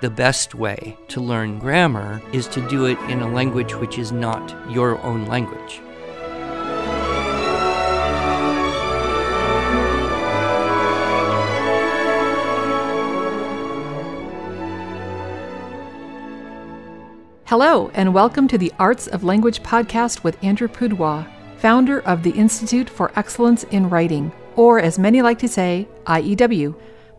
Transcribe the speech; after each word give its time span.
the 0.00 0.10
best 0.10 0.54
way 0.54 0.96
to 1.08 1.20
learn 1.20 1.58
grammar 1.58 2.22
is 2.32 2.46
to 2.46 2.66
do 2.68 2.86
it 2.86 2.98
in 3.10 3.20
a 3.20 3.28
language 3.28 3.74
which 3.74 3.98
is 3.98 4.12
not 4.12 4.70
your 4.70 4.98
own 5.02 5.26
language. 5.26 5.82
Hello, 17.44 17.90
and 17.92 18.14
welcome 18.14 18.48
to 18.48 18.56
the 18.56 18.72
Arts 18.78 19.06
of 19.08 19.24
Language 19.24 19.62
podcast 19.62 20.22
with 20.24 20.42
Andrew 20.42 20.68
Pudewa, 20.68 21.26
founder 21.58 22.00
of 22.02 22.22
the 22.22 22.30
Institute 22.30 22.88
for 22.88 23.12
Excellence 23.16 23.64
in 23.64 23.90
Writing, 23.90 24.32
or 24.56 24.80
as 24.80 24.98
many 24.98 25.20
like 25.20 25.40
to 25.40 25.48
say, 25.48 25.86
IEW. 26.06 26.74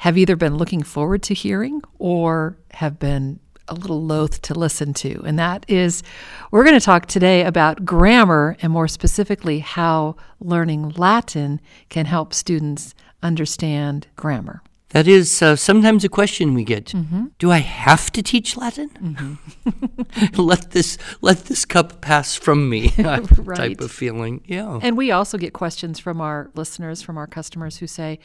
have 0.00 0.16
either 0.16 0.34
been 0.34 0.56
looking 0.56 0.82
forward 0.82 1.22
to 1.22 1.34
hearing 1.34 1.82
or 1.98 2.56
have 2.72 2.98
been 2.98 3.38
a 3.68 3.74
little 3.74 4.02
loath 4.02 4.40
to 4.40 4.54
listen 4.54 4.94
to. 4.94 5.22
And 5.26 5.38
that 5.38 5.66
is, 5.68 6.02
we're 6.50 6.64
going 6.64 6.78
to 6.78 6.84
talk 6.84 7.04
today 7.04 7.44
about 7.44 7.84
grammar 7.84 8.56
and 8.62 8.72
more 8.72 8.88
specifically 8.88 9.58
how 9.58 10.16
learning 10.40 10.94
Latin 10.96 11.60
can 11.90 12.06
help 12.06 12.32
students 12.32 12.94
understand 13.22 14.06
grammar. 14.16 14.62
That 14.88 15.06
is 15.06 15.42
uh, 15.42 15.54
sometimes 15.54 16.02
a 16.02 16.08
question 16.08 16.54
we 16.54 16.64
get. 16.64 16.86
Mm-hmm. 16.86 17.26
Do 17.38 17.50
I 17.52 17.58
have 17.58 18.10
to 18.12 18.22
teach 18.22 18.56
Latin? 18.56 18.88
Mm-hmm. 18.88 20.34
let 20.42 20.70
this 20.70 20.98
let 21.20 21.44
this 21.44 21.64
cup 21.64 22.00
pass 22.00 22.34
from 22.34 22.68
me. 22.68 22.92
right. 22.98 23.24
Type 23.54 23.80
of 23.80 23.92
feeling. 23.92 24.42
Yeah. 24.46 24.80
And 24.82 24.96
we 24.96 25.12
also 25.12 25.38
get 25.38 25.52
questions 25.52 26.00
from 26.00 26.20
our 26.20 26.50
listeners, 26.54 27.02
from 27.02 27.18
our 27.18 27.28
customers 27.28 27.76
who 27.76 27.86
say, 27.86 28.18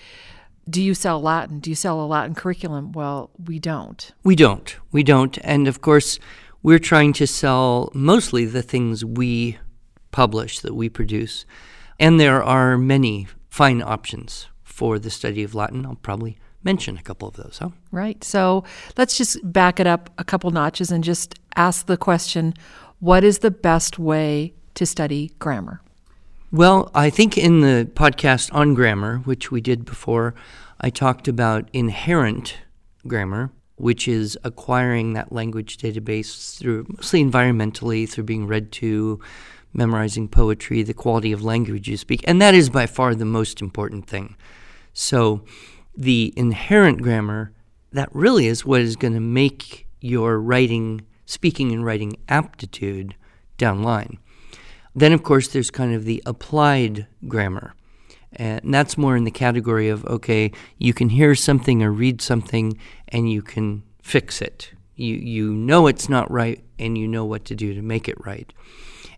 "Do 0.69 0.81
you 0.81 0.93
sell 0.93 1.21
Latin? 1.21 1.59
Do 1.59 1.69
you 1.69 1.75
sell 1.75 2.01
a 2.01 2.05
Latin 2.05 2.35
curriculum?" 2.35 2.91
Well, 2.91 3.29
we 3.43 3.59
don't. 3.59 4.11
We 4.23 4.35
don't. 4.35 4.75
We 4.91 5.03
don't. 5.03 5.37
And 5.43 5.67
of 5.67 5.81
course, 5.81 6.19
we're 6.63 6.79
trying 6.79 7.13
to 7.13 7.27
sell 7.27 7.91
mostly 7.93 8.45
the 8.45 8.63
things 8.63 9.05
we 9.05 9.57
publish 10.11 10.59
that 10.59 10.75
we 10.75 10.89
produce, 10.89 11.45
and 11.99 12.19
there 12.19 12.43
are 12.43 12.77
many 12.77 13.27
fine 13.49 13.81
options 13.81 14.47
for 14.63 14.99
the 14.99 15.09
study 15.09 15.43
of 15.43 15.55
Latin. 15.55 15.85
I'll 15.85 15.95
probably 15.95 16.37
mention 16.65 16.97
a 16.97 17.01
couple 17.01 17.27
of 17.27 17.35
those, 17.35 17.59
huh? 17.61 17.69
Right. 17.91 18.21
So 18.23 18.65
let's 18.97 19.17
just 19.17 19.37
back 19.43 19.79
it 19.79 19.87
up 19.87 20.09
a 20.17 20.23
couple 20.25 20.51
notches 20.51 20.91
and 20.91 21.03
just 21.03 21.35
ask 21.55 21.85
the 21.85 21.95
question 21.95 22.53
what 22.99 23.23
is 23.23 23.39
the 23.39 23.51
best 23.51 23.99
way 23.99 24.53
to 24.73 24.85
study 24.85 25.31
grammar? 25.39 25.81
Well, 26.55 26.89
I 26.95 27.09
think 27.09 27.37
in 27.37 27.59
the 27.59 27.85
podcast 27.95 28.49
on 28.53 28.75
grammar, 28.75 29.17
which 29.25 29.51
we 29.51 29.59
did 29.59 29.83
before, 29.83 30.33
I 30.79 30.89
talked 30.89 31.27
about 31.27 31.67
inherent 31.73 32.59
grammar, 33.05 33.51
which 33.75 34.07
is 34.07 34.37
acquiring 34.41 35.11
that 35.13 35.33
language 35.33 35.75
database 35.75 36.57
through 36.57 36.85
mostly 36.87 37.21
environmentally, 37.21 38.07
through 38.07 38.23
being 38.23 38.47
read 38.47 38.71
to, 38.71 39.19
memorizing 39.73 40.29
poetry, 40.29 40.81
the 40.81 40.93
quality 40.93 41.33
of 41.33 41.43
language 41.43 41.89
you 41.89 41.97
speak. 41.97 42.23
And 42.25 42.41
that 42.41 42.55
is 42.55 42.69
by 42.69 42.85
far 42.85 43.15
the 43.15 43.25
most 43.25 43.59
important 43.59 44.07
thing. 44.07 44.37
So, 44.93 45.43
the 45.93 46.31
inherent 46.37 47.01
grammar, 47.01 47.51
that 47.91 48.07
really 48.15 48.47
is 48.47 48.65
what 48.65 48.79
is 48.79 48.95
going 48.95 49.15
to 49.15 49.19
make 49.19 49.87
your 49.99 50.39
writing, 50.39 51.01
speaking 51.25 51.73
and 51.73 51.83
writing 51.83 52.15
aptitude 52.29 53.13
down 53.57 53.83
line. 53.83 54.19
Then, 54.95 55.11
of 55.11 55.23
course, 55.23 55.47
there's 55.49 55.69
kind 55.69 55.93
of 55.93 56.05
the 56.05 56.23
applied 56.25 57.07
grammar. 57.27 57.73
And 58.33 58.73
that's 58.73 58.97
more 58.97 59.15
in 59.15 59.23
the 59.23 59.31
category 59.31 59.89
of 59.89 60.05
okay, 60.05 60.51
you 60.77 60.93
can 60.93 61.09
hear 61.09 61.35
something 61.35 61.81
or 61.83 61.91
read 61.91 62.21
something 62.21 62.77
and 63.07 63.31
you 63.31 63.41
can 63.41 63.83
fix 64.01 64.41
it. 64.41 64.71
You, 64.95 65.15
you 65.15 65.53
know 65.53 65.87
it's 65.87 66.09
not 66.09 66.29
right 66.31 66.63
and 66.79 66.97
you 66.97 67.07
know 67.07 67.25
what 67.25 67.45
to 67.45 67.55
do 67.55 67.73
to 67.73 67.81
make 67.81 68.07
it 68.07 68.17
right. 68.25 68.51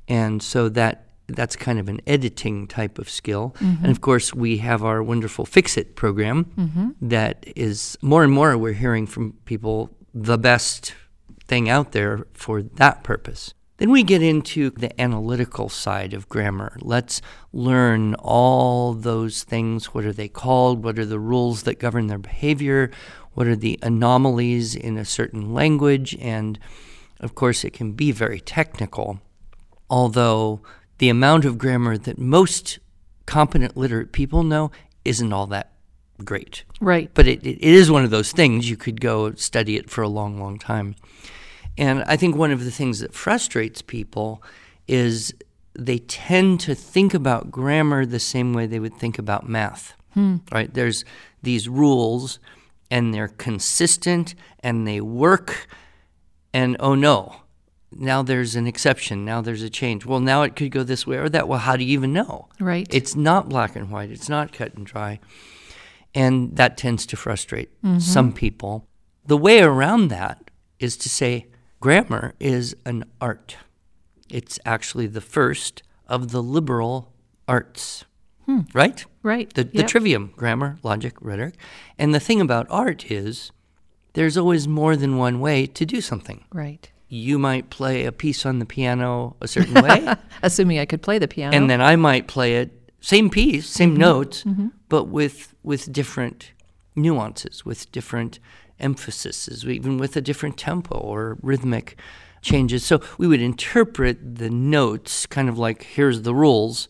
And 0.08 0.42
so 0.42 0.70
that 0.70 1.08
that's 1.28 1.56
kind 1.56 1.78
of 1.78 1.90
an 1.90 2.00
editing 2.08 2.68
type 2.68 2.98
of 2.98 3.10
skill. 3.10 3.54
Mm-hmm. 3.60 3.84
And 3.84 3.92
of 3.92 4.02
course, 4.02 4.34
we 4.34 4.58
have 4.60 4.84
our 4.84 5.04
wonderful 5.04 5.46
Fix 5.46 5.78
It 5.78 5.96
program 5.96 6.46
mm-hmm. 6.46 6.90
that 7.02 7.44
is 7.56 7.98
more 8.02 8.24
and 8.24 8.32
more 8.32 8.58
we're 8.58 8.74
hearing 8.74 9.06
from 9.06 9.34
people 9.46 9.90
the 10.14 10.38
best 10.38 10.94
thing 11.46 11.70
out 11.70 11.92
there 11.92 12.26
for 12.34 12.62
that 12.62 13.04
purpose. 13.04 13.54
Then 13.78 13.92
we 13.92 14.04
get 14.04 14.24
into 14.24 14.72
the 14.72 15.00
analytical 15.00 15.70
side 15.70 16.14
of 16.14 16.28
grammar. 16.28 16.78
Let's 16.82 17.22
learn 17.54 18.16
all 18.16 18.94
those 18.94 19.44
things. 19.44 19.94
What 19.94 20.06
are 20.06 20.14
they 20.14 20.28
called? 20.28 20.84
What 20.84 20.98
are 20.98 21.06
the 21.06 21.20
rules 21.20 21.64
that 21.64 21.80
govern 21.80 22.08
their 22.08 22.18
behavior? 22.18 22.90
What 23.34 23.46
are 23.46 23.56
the 23.56 23.78
anomalies 23.84 24.76
in 24.76 24.98
a 24.98 25.06
certain 25.06 25.54
language? 25.54 26.18
And 26.20 26.58
of 27.20 27.36
course, 27.36 27.64
it 27.64 27.74
can 27.74 27.92
be 27.92 28.12
very 28.12 28.40
technical, 28.40 29.20
although 29.90 30.62
the 30.98 31.10
amount 31.10 31.46
of 31.46 31.60
grammar 31.60 31.98
that 32.00 32.18
most 32.18 32.80
competent 33.28 33.78
literate 33.78 34.12
people 34.12 34.42
know 34.42 34.72
isn't 35.06 35.34
all 35.34 35.46
that 35.48 35.74
great. 36.24 36.64
Right. 36.82 37.12
But 37.14 37.28
it, 37.28 37.46
it 37.46 37.62
is 37.62 37.92
one 37.92 38.04
of 38.04 38.10
those 38.10 38.32
things 38.32 38.70
you 38.70 38.78
could 38.78 39.00
go 39.02 39.34
study 39.34 39.78
it 39.78 39.90
for 39.90 40.02
a 40.02 40.10
long, 40.10 40.40
long 40.40 40.58
time. 40.58 40.96
And 41.78 42.04
I 42.04 42.18
think 42.18 42.36
one 42.36 42.52
of 42.52 42.64
the 42.64 42.72
things 42.72 43.00
that 43.00 43.14
frustrates 43.14 43.82
people 43.82 44.42
is 44.88 45.34
they 45.74 46.00
tend 46.00 46.60
to 46.62 46.74
think 46.74 47.14
about 47.14 47.52
grammar 47.52 48.06
the 48.06 48.20
same 48.20 48.54
way 48.54 48.66
they 48.66 48.80
would 48.80 48.96
think 48.96 49.20
about 49.20 49.48
math. 49.48 49.94
Hmm. 50.14 50.38
Right? 50.52 50.74
There's 50.74 51.06
these 51.44 51.70
rules 51.70 52.40
and 52.90 53.14
they're 53.14 53.28
consistent 53.28 54.34
and 54.62 54.88
they 54.88 55.02
work 55.02 55.68
and 56.54 56.76
oh 56.80 56.96
no, 56.96 57.42
now 57.92 58.24
there's 58.24 58.56
an 58.56 58.68
exception. 58.68 59.24
Now 59.24 59.42
there's 59.42 59.62
a 59.62 59.70
change. 59.70 60.06
Well, 60.06 60.20
now 60.20 60.42
it 60.44 60.56
could 60.56 60.72
go 60.72 60.84
this 60.84 61.06
way 61.06 61.18
or 61.18 61.30
that. 61.30 61.48
Well, 61.48 61.60
how 61.60 61.76
do 61.76 61.84
you 61.84 61.94
even 61.94 62.14
know? 62.14 62.48
Right. 62.60 62.88
It's 62.92 63.16
not 63.16 63.50
black 63.50 63.76
and 63.76 63.92
white. 63.92 64.10
It's 64.10 64.30
not 64.30 64.52
cut 64.52 64.74
and 64.76 64.86
dry. 64.86 65.20
And 66.16 66.56
that 66.56 66.78
tends 66.78 67.06
to 67.08 67.18
frustrate 67.18 67.70
mm-hmm. 67.82 68.00
some 68.00 68.34
people. 68.34 68.88
The 69.26 69.38
way 69.38 69.62
around 69.62 70.08
that 70.08 70.50
is 70.80 70.98
to 70.98 71.10
say 71.10 71.48
grammar 71.80 72.34
is 72.40 72.76
an 72.86 73.06
art. 73.22 73.58
It's 74.30 74.60
actually 74.66 75.08
the 75.08 75.22
first 75.22 75.84
of 76.08 76.32
the 76.32 76.44
liberal 76.44 77.14
arts. 77.48 78.06
Hmm. 78.46 78.62
Right? 78.74 79.06
Right. 79.24 79.54
The, 79.54 79.66
the 79.66 79.80
yep. 79.80 79.88
trivium 79.88 80.34
grammar, 80.36 80.78
logic, 80.84 81.16
rhetoric. 81.20 81.56
And 81.98 82.14
the 82.14 82.20
thing 82.20 82.40
about 82.40 82.68
art 82.70 83.12
is 83.12 83.52
there's 84.14 84.38
always 84.38 84.68
more 84.68 84.96
than 84.96 85.18
one 85.18 85.40
way 85.40 85.66
to 85.66 85.86
do 85.86 86.02
something. 86.02 86.46
Right 86.52 86.90
you 87.10 87.40
might 87.40 87.70
play 87.70 88.06
a 88.06 88.12
piece 88.12 88.46
on 88.46 88.60
the 88.60 88.66
piano 88.66 89.36
a 89.42 89.48
certain 89.48 89.82
way. 89.82 90.14
Assuming 90.44 90.80
I 90.80 90.86
could 90.86 91.02
play 91.02 91.20
the 91.20 91.28
piano. 91.28 91.56
And 91.56 91.70
then 91.70 91.82
I 91.82 91.96
might 91.96 92.28
play 92.28 92.58
it, 92.58 92.92
same 93.02 93.30
piece, 93.30 93.68
same 93.68 93.92
mm-hmm. 93.92 94.00
notes, 94.00 94.44
mm-hmm. 94.44 94.68
but 94.90 95.06
with, 95.06 95.56
with 95.64 95.92
different 95.92 96.52
nuances, 96.96 97.66
with 97.66 97.92
different 97.92 98.40
emphases, 98.80 99.66
even 99.66 99.98
with 99.98 100.16
a 100.16 100.22
different 100.22 100.58
tempo 100.58 100.98
or 100.98 101.38
rhythmic 101.42 101.98
changes. 102.42 102.86
So 102.86 103.02
we 103.18 103.28
would 103.28 103.42
interpret 103.42 104.38
the 104.38 104.50
notes 104.50 105.26
kind 105.26 105.50
of 105.50 105.58
like 105.58 105.84
here's 105.84 106.22
the 106.22 106.36
rules, 106.36 106.88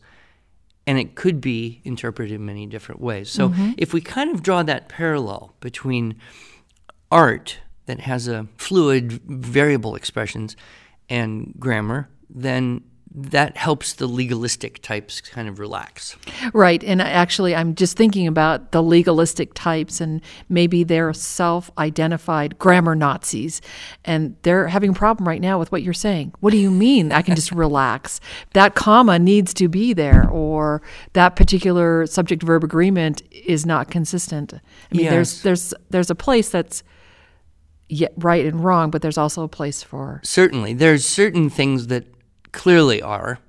and 0.86 0.98
it 0.98 1.16
could 1.16 1.42
be 1.42 1.82
interpreted 1.84 2.34
in 2.34 2.46
many 2.46 2.66
different 2.66 3.02
ways. 3.02 3.30
So 3.30 3.50
mm-hmm. 3.50 3.72
if 3.78 3.94
we 3.94 4.02
kind 4.02 4.34
of 4.34 4.44
draw 4.44 4.64
that 4.64 4.90
parallel 4.90 5.54
between 5.60 6.16
art 7.12 7.60
that 7.86 8.02
has 8.02 8.28
a 8.28 8.48
fluid, 8.58 9.14
variable 9.24 9.96
expressions 9.96 10.56
and 11.10 11.54
grammar, 11.58 12.10
then 12.30 12.84
that 13.20 13.58
helps 13.58 13.94
the 13.94 14.06
legalistic 14.06 14.80
types 14.84 15.22
kind 15.22 15.48
of 15.48 15.58
relax. 15.58 16.16
Right. 16.54 16.84
And 16.84 17.02
actually, 17.02 17.56
I'm 17.56 17.74
just 17.74 17.98
thinking 17.98 18.28
about 18.28 18.72
the 18.72 18.84
legalistic 18.84 19.56
types, 19.56 20.00
and 20.00 20.22
maybe 20.50 20.84
they're 20.84 21.12
self 21.14 21.72
identified 21.80 22.60
grammar 22.60 22.94
Nazis. 22.94 23.60
And 24.06 24.36
they're 24.44 24.68
having 24.68 24.92
a 24.92 24.94
problem 24.94 25.28
right 25.28 25.42
now 25.42 25.58
with 25.58 25.72
what 25.72 25.82
you're 25.82 25.94
saying. 25.94 26.36
What 26.42 26.52
do 26.52 26.58
you 26.58 26.70
mean 26.70 27.12
I 27.12 27.24
can 27.24 27.36
just 27.36 27.52
relax? 27.64 28.20
That 28.54 28.76
comma 28.76 29.18
needs 29.18 29.52
to 29.56 29.68
be 29.68 29.94
there, 29.94 30.30
or 30.30 30.84
that 31.14 31.36
particular 31.36 32.06
subject 32.06 32.44
verb 32.44 32.64
agreement 32.64 33.24
is 33.32 33.66
not 33.66 33.90
consistent. 33.90 34.54
I 34.54 34.60
mean, 34.92 35.06
yes. 35.06 35.12
there's, 35.12 35.42
there's, 35.42 35.74
there's 35.90 36.10
a 36.12 36.16
place 36.16 36.50
that's 36.50 36.84
yeah, 37.90 38.10
right 38.18 38.46
and 38.46 38.64
wrong, 38.64 38.92
but 38.92 39.02
there's 39.02 39.18
also 39.18 39.42
a 39.42 39.48
place 39.48 39.82
for 39.82 40.22
Certainly. 40.24 40.74
There's 40.74 41.06
certain 41.06 41.50
things 41.50 41.88
that 41.88 42.06
clearly 42.52 43.02
are. 43.02 43.40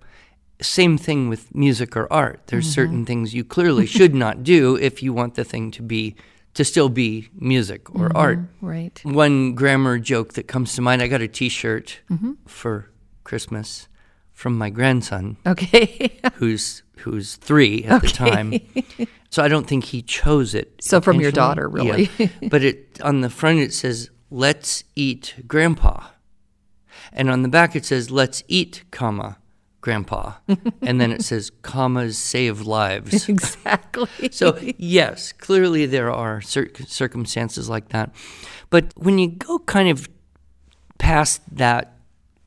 Same 0.60 0.98
thing 0.98 1.28
with 1.28 1.54
music 1.54 1.96
or 1.96 2.12
art. 2.12 2.40
There's 2.46 2.64
mm-hmm. 2.66 2.72
certain 2.72 3.06
things 3.06 3.34
you 3.34 3.44
clearly 3.44 3.86
should 3.86 4.14
not 4.14 4.42
do 4.42 4.76
if 4.80 5.02
you 5.02 5.12
want 5.12 5.34
the 5.34 5.44
thing 5.44 5.70
to 5.72 5.82
be 5.82 6.16
to 6.54 6.64
still 6.64 6.88
be 6.88 7.28
music 7.38 7.88
or 7.94 8.08
mm-hmm. 8.08 8.16
art. 8.16 8.38
right. 8.60 9.00
One 9.04 9.54
grammar 9.54 9.98
joke 10.00 10.32
that 10.32 10.48
comes 10.48 10.74
to 10.74 10.82
mind, 10.82 11.02
I 11.02 11.06
got 11.06 11.20
a 11.20 11.28
t-shirt 11.28 12.00
mm-hmm. 12.10 12.32
for 12.46 12.90
Christmas 13.22 13.86
from 14.32 14.58
my 14.58 14.70
grandson 14.70 15.36
Okay. 15.46 16.18
who's 16.34 16.82
who's 16.98 17.36
3 17.36 17.84
at 17.84 18.02
the 18.02 18.08
time. 18.08 18.54
So 19.30 19.42
I 19.42 19.48
don't 19.48 19.66
think 19.66 19.84
he 19.84 20.02
chose 20.02 20.54
it. 20.54 20.82
So 20.82 21.00
from 21.00 21.20
your 21.20 21.30
daughter, 21.30 21.68
really. 21.68 22.10
Yeah. 22.18 22.28
but 22.48 22.64
it 22.64 23.00
on 23.02 23.20
the 23.20 23.30
front 23.30 23.58
it 23.58 23.72
says 23.72 24.10
let's 24.30 24.84
eat 24.96 25.34
grandpa. 25.46 26.08
And 27.12 27.30
on 27.30 27.42
the 27.42 27.48
back 27.48 27.74
it 27.74 27.84
says 27.84 28.10
let's 28.10 28.42
eat 28.48 28.84
comma 28.90 29.38
grandpa. 29.80 30.34
and 30.82 31.00
then 31.00 31.10
it 31.12 31.22
says 31.22 31.50
commas 31.62 32.18
save 32.18 32.62
lives. 32.62 33.28
exactly. 33.34 34.30
So, 34.30 34.58
yes, 34.76 35.32
clearly 35.32 35.86
there 35.86 36.10
are 36.10 36.40
cir- 36.40 36.70
circumstances 36.86 37.68
like 37.68 37.88
that. 37.90 38.14
But 38.70 38.92
when 38.96 39.18
you 39.18 39.28
go 39.28 39.60
kind 39.60 39.88
of 39.88 40.08
past 40.98 41.40
that 41.56 41.96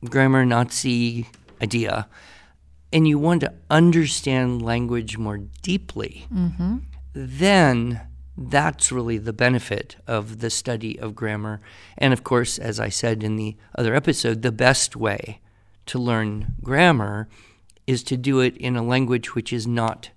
grammar 0.04 0.44
Nazi 0.44 1.26
idea 1.60 2.08
and 2.92 3.08
you 3.08 3.18
want 3.18 3.40
to 3.40 3.52
understand 3.70 4.62
language 4.62 5.16
more 5.16 5.38
deeply, 5.62 6.26
mm-hmm. 6.32 6.78
then 7.14 8.00
that's 8.50 8.92
really 8.92 9.18
the 9.18 9.32
benefit 9.32 9.96
of 10.06 10.40
the 10.40 10.50
study 10.50 10.98
of 10.98 11.14
grammar. 11.14 11.60
And 11.98 12.12
of 12.12 12.24
course, 12.24 12.58
as 12.58 12.80
I 12.80 12.88
said 12.88 13.22
in 13.22 13.36
the 13.36 13.56
other 13.76 13.94
episode, 13.94 14.42
the 14.42 14.52
best 14.52 14.96
way 14.96 15.40
to 15.86 15.98
learn 15.98 16.54
grammar 16.62 17.28
is 17.86 18.02
to 18.04 18.16
do 18.16 18.40
it 18.40 18.56
in 18.56 18.76
a 18.76 18.82
language 18.82 19.34
which 19.34 19.52
is 19.52 19.66
not 19.66 20.10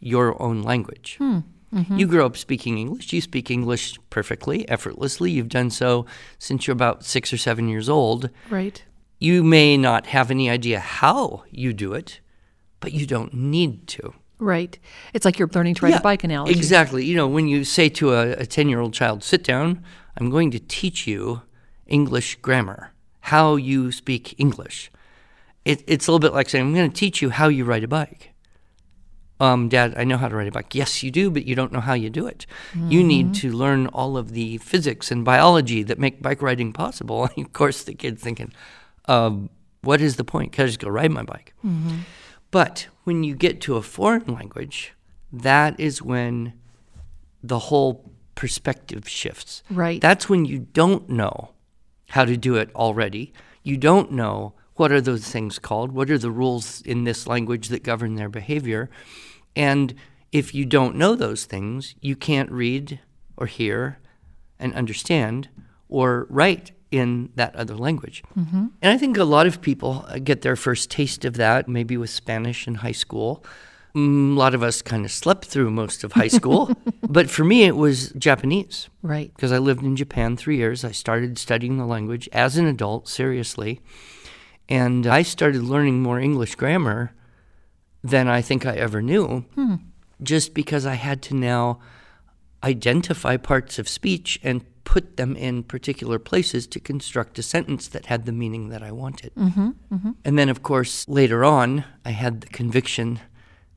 your 0.00 0.40
own 0.42 0.62
language. 0.62 1.16
Hmm. 1.18 1.40
Mm-hmm. 1.72 1.98
You 1.98 2.06
grow 2.06 2.26
up 2.26 2.36
speaking 2.36 2.76
English. 2.76 3.12
You 3.12 3.20
speak 3.20 3.50
English 3.50 3.98
perfectly, 4.10 4.68
effortlessly. 4.68 5.30
You've 5.30 5.48
done 5.48 5.70
so 5.70 6.04
since 6.38 6.66
you're 6.66 6.72
about 6.72 7.04
six 7.04 7.32
or 7.32 7.38
seven 7.38 7.68
years 7.68 7.88
old. 7.88 8.30
right. 8.50 8.82
You 9.18 9.44
may 9.44 9.76
not 9.76 10.06
have 10.06 10.32
any 10.32 10.50
idea 10.50 10.80
how 10.80 11.44
you 11.48 11.72
do 11.72 11.92
it, 11.92 12.18
but 12.80 12.92
you 12.92 13.06
don't 13.06 13.32
need 13.32 13.86
to. 13.86 14.14
Right. 14.42 14.76
It's 15.14 15.24
like 15.24 15.38
you're 15.38 15.48
learning 15.54 15.76
to 15.76 15.84
ride 15.86 15.92
Yeah, 15.92 15.98
a 15.98 16.02
bike 16.02 16.24
analogy. 16.24 16.52
Exactly. 16.52 17.04
You 17.04 17.14
know, 17.14 17.28
when 17.28 17.46
you 17.46 17.62
say 17.64 17.88
to 17.90 18.12
a 18.14 18.44
10 18.44 18.68
year 18.68 18.80
old 18.80 18.92
child, 18.92 19.22
sit 19.22 19.44
down, 19.44 19.84
I'm 20.18 20.30
going 20.30 20.50
to 20.50 20.58
teach 20.58 21.06
you 21.06 21.42
English 21.86 22.36
grammar, 22.42 22.92
how 23.20 23.54
you 23.56 23.92
speak 23.92 24.34
English. 24.38 24.90
It, 25.64 25.84
it's 25.86 26.08
a 26.08 26.10
little 26.10 26.18
bit 26.18 26.34
like 26.34 26.48
saying, 26.48 26.66
I'm 26.66 26.74
going 26.74 26.90
to 26.90 26.96
teach 26.96 27.22
you 27.22 27.30
how 27.30 27.46
you 27.46 27.64
ride 27.64 27.84
a 27.84 27.88
bike. 27.88 28.30
Um, 29.38 29.68
Dad, 29.68 29.94
I 29.96 30.04
know 30.04 30.16
how 30.16 30.28
to 30.28 30.34
ride 30.36 30.48
a 30.48 30.52
bike. 30.52 30.74
Yes, 30.74 31.02
you 31.02 31.10
do, 31.10 31.30
but 31.30 31.44
you 31.46 31.54
don't 31.54 31.72
know 31.72 31.80
how 31.80 31.94
you 31.94 32.10
do 32.10 32.26
it. 32.26 32.46
You 32.74 33.02
need 33.02 33.34
to 33.36 33.52
learn 33.52 33.86
all 33.88 34.16
of 34.16 34.32
the 34.32 34.58
physics 34.58 35.10
and 35.10 35.24
biology 35.24 35.82
that 35.84 35.98
make 35.98 36.20
bike 36.22 36.42
riding 36.42 36.72
possible. 36.72 37.24
And 37.24 37.38
of 37.46 37.52
course, 37.52 37.82
the 37.84 37.94
kid's 37.94 38.22
thinking, 38.22 38.52
um, 39.06 39.50
what 39.82 40.00
is 40.00 40.16
the 40.16 40.24
point? 40.24 40.52
Can 40.52 40.64
I 40.64 40.66
just 40.66 40.78
go 40.80 40.88
ride 40.88 41.10
my 41.10 41.22
bike? 41.24 41.54
But 42.52 42.86
when 43.02 43.24
you 43.24 43.34
get 43.34 43.60
to 43.62 43.76
a 43.76 43.82
foreign 43.82 44.32
language, 44.32 44.92
that 45.32 45.80
is 45.80 46.00
when 46.00 46.52
the 47.42 47.58
whole 47.58 48.12
perspective 48.36 49.08
shifts. 49.08 49.64
Right. 49.68 50.00
That's 50.00 50.28
when 50.28 50.44
you 50.44 50.60
don't 50.60 51.08
know 51.08 51.54
how 52.10 52.24
to 52.24 52.36
do 52.36 52.54
it 52.56 52.70
already. 52.76 53.32
You 53.64 53.76
don't 53.76 54.12
know 54.12 54.54
what 54.74 54.92
are 54.92 55.00
those 55.00 55.28
things 55.28 55.58
called, 55.58 55.92
what 55.92 56.10
are 56.10 56.18
the 56.18 56.30
rules 56.30 56.82
in 56.82 57.04
this 57.04 57.26
language 57.26 57.68
that 57.68 57.82
govern 57.82 58.14
their 58.14 58.28
behavior. 58.28 58.90
And 59.56 59.94
if 60.30 60.54
you 60.54 60.64
don't 60.64 60.96
know 60.96 61.14
those 61.14 61.44
things, 61.44 61.94
you 62.00 62.16
can't 62.16 62.50
read 62.50 63.00
or 63.36 63.46
hear 63.46 63.98
and 64.58 64.74
understand 64.74 65.48
or 65.88 66.26
write 66.28 66.72
in 66.92 67.30
that 67.36 67.56
other 67.56 67.74
language. 67.76 68.22
And 68.36 68.70
I 68.82 68.98
think 68.98 69.16
a 69.16 69.24
lot 69.24 69.46
of 69.46 69.60
people 69.60 70.04
uh, 70.08 70.18
get 70.18 70.42
their 70.42 70.56
first 70.56 70.90
taste 70.90 71.24
of 71.24 71.34
that 71.34 71.68
maybe 71.68 71.96
with 71.96 72.10
Spanish 72.10 72.68
in 72.68 72.76
high 72.76 72.92
school. 72.92 73.44
Mm, 73.94 74.36
a 74.36 74.38
lot 74.38 74.54
of 74.54 74.62
us 74.62 74.80
kind 74.82 75.04
of 75.04 75.10
slept 75.10 75.44
through 75.46 75.70
most 75.70 76.04
of 76.04 76.12
high 76.12 76.28
school. 76.28 76.70
but 77.08 77.28
for 77.28 77.44
me, 77.44 77.64
it 77.64 77.76
was 77.76 78.10
Japanese 78.12 78.88
Right. 79.02 79.32
because 79.34 79.52
I 79.52 79.58
lived 79.58 79.82
in 79.82 79.96
Japan 79.96 80.36
three 80.36 80.56
years. 80.56 80.84
I 80.84 80.92
started 80.92 81.36
studying 81.38 81.76
the 81.78 81.84
language 81.86 82.28
as 82.32 82.56
an 82.56 82.66
adult, 82.66 83.08
seriously. 83.08 83.80
And 84.68 85.06
I 85.06 85.22
started 85.22 85.62
learning 85.62 86.02
more 86.02 86.18
English 86.20 86.54
grammar 86.54 87.12
than 88.04 88.28
I 88.28 88.40
think 88.42 88.64
I 88.64 88.74
ever 88.76 89.02
knew, 89.02 89.44
just 90.22 90.54
because 90.54 90.86
I 90.86 90.94
had 90.94 91.20
to 91.22 91.34
now 91.34 91.80
identify 92.64 93.36
parts 93.36 93.78
of 93.78 93.88
speech 93.88 94.38
and 94.42 94.64
put 94.84 95.16
them 95.16 95.36
in 95.36 95.62
particular 95.62 96.18
places 96.18 96.66
to 96.66 96.80
construct 96.80 97.38
a 97.38 97.42
sentence 97.42 97.88
that 97.88 98.06
had 98.06 98.26
the 98.26 98.32
meaning 98.32 98.68
that 98.70 98.82
I 98.82 98.92
wanted. 98.92 99.34
Mm-hmm, 99.34 99.70
mm-hmm. 99.92 100.10
And 100.24 100.38
then, 100.38 100.48
of 100.48 100.62
course, 100.62 101.08
later 101.08 101.44
on, 101.44 101.84
I 102.04 102.10
had 102.10 102.40
the 102.40 102.48
conviction 102.48 103.20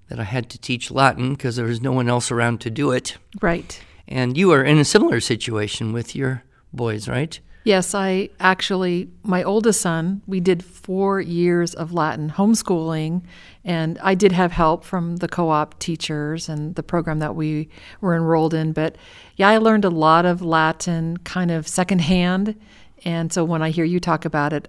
that 0.10 0.20
I 0.20 0.24
had 0.24 0.50
to 0.52 0.58
teach 0.58 0.92
Latin 0.92 1.34
because 1.34 1.56
there 1.56 1.66
was 1.66 1.82
no 1.82 1.92
one 1.92 2.10
else 2.10 2.32
around 2.32 2.62
to 2.62 2.70
do 2.70 2.92
it. 2.92 3.18
Right. 3.42 3.80
And 4.08 4.38
you 4.38 4.52
are 4.52 4.64
in 4.64 4.78
a 4.78 4.86
similar 4.86 5.20
situation 5.20 5.94
with 5.94 6.16
your 6.16 6.44
boys, 6.74 7.08
right? 7.08 7.40
Yes, 7.66 7.94
I 7.94 8.30
actually, 8.40 9.10
my 9.24 9.44
oldest 9.44 9.82
son, 9.82 10.22
we 10.28 10.40
did 10.40 10.64
four 10.64 11.20
years 11.20 11.74
of 11.74 11.92
Latin 11.92 12.30
homeschooling, 12.30 13.24
and 13.66 14.00
I 14.02 14.16
did 14.16 14.32
have 14.32 14.52
help 14.54 14.86
from 14.86 15.18
the 15.18 15.28
co 15.28 15.50
op 15.50 15.78
teachers 15.80 16.48
and 16.48 16.76
the 16.76 16.84
program 16.84 17.20
that 17.20 17.36
we 17.36 17.68
were 18.00 18.16
enrolled 18.16 18.54
in. 18.54 18.72
But 18.72 18.96
yeah, 19.36 19.50
I 19.50 19.58
learned 19.58 19.84
a 19.84 19.90
lot 19.90 20.26
of 20.26 20.42
Latin 20.42 21.18
kind 21.18 21.52
of 21.52 21.68
secondhand. 21.68 22.56
And 23.04 23.34
so 23.34 23.44
when 23.44 23.62
I 23.62 23.72
hear 23.72 23.86
you 23.86 24.00
talk 24.00 24.24
about 24.24 24.54
it, 24.54 24.68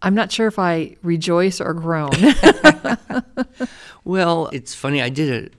I'm 0.00 0.14
not 0.14 0.32
sure 0.32 0.46
if 0.46 0.58
I 0.58 0.96
rejoice 1.02 1.60
or 1.60 1.74
groan. 1.74 2.12
Well, 4.04 4.48
it's 4.52 4.74
funny. 4.74 5.02
I 5.02 5.08
did 5.08 5.52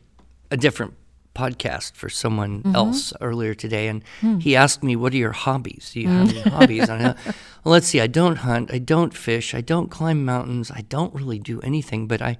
a, 0.51 0.55
a 0.55 0.57
different 0.57 0.93
podcast 1.33 1.93
for 1.93 2.09
someone 2.09 2.59
mm-hmm. 2.59 2.75
else 2.75 3.13
earlier 3.21 3.53
today, 3.53 3.87
and 3.87 4.03
hmm. 4.19 4.39
he 4.39 4.55
asked 4.55 4.83
me, 4.83 4.95
"What 4.95 5.13
are 5.13 5.17
your 5.17 5.31
hobbies? 5.31 5.91
Do 5.93 6.01
you 6.01 6.09
have 6.09 6.29
any 6.29 6.41
hobbies?" 6.49 6.89
And 6.89 7.07
I, 7.07 7.15
well, 7.63 7.73
let's 7.73 7.87
see. 7.87 8.01
I 8.01 8.07
don't 8.07 8.37
hunt. 8.37 8.73
I 8.73 8.79
don't 8.79 9.13
fish. 9.13 9.53
I 9.53 9.61
don't 9.61 9.89
climb 9.89 10.25
mountains. 10.25 10.71
I 10.71 10.81
don't 10.81 11.13
really 11.13 11.39
do 11.39 11.61
anything, 11.61 12.07
but 12.07 12.21
I. 12.21 12.37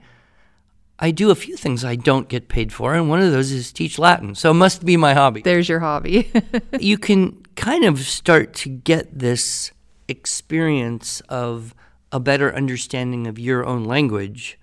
I 1.04 1.10
do 1.10 1.32
a 1.32 1.36
few 1.36 1.58
things 1.58 1.84
I 1.84 1.96
don't 1.96 2.30
get 2.30 2.48
paid 2.48 2.72
for, 2.72 2.94
and 2.94 3.10
one 3.10 3.22
of 3.22 3.32
those 3.32 3.52
is 3.52 3.72
teach 3.72 3.98
Latin. 3.98 4.36
So 4.36 4.52
it 4.52 4.54
must 4.54 4.86
be 4.86 4.98
my 4.98 5.16
hobby. 5.16 5.42
There's 5.42 5.68
your 5.68 5.80
hobby. 5.80 6.32
you 6.80 7.00
can 7.00 7.42
kind 7.56 7.86
of 7.86 8.02
start 8.02 8.54
to 8.58 8.70
get 8.70 9.18
this 9.18 9.72
experience 10.08 11.22
of 11.22 11.74
a 12.12 12.20
better 12.20 12.54
understanding 12.54 13.26
of 13.26 13.40
your 13.40 13.66
own 13.66 13.84
language 13.84 14.60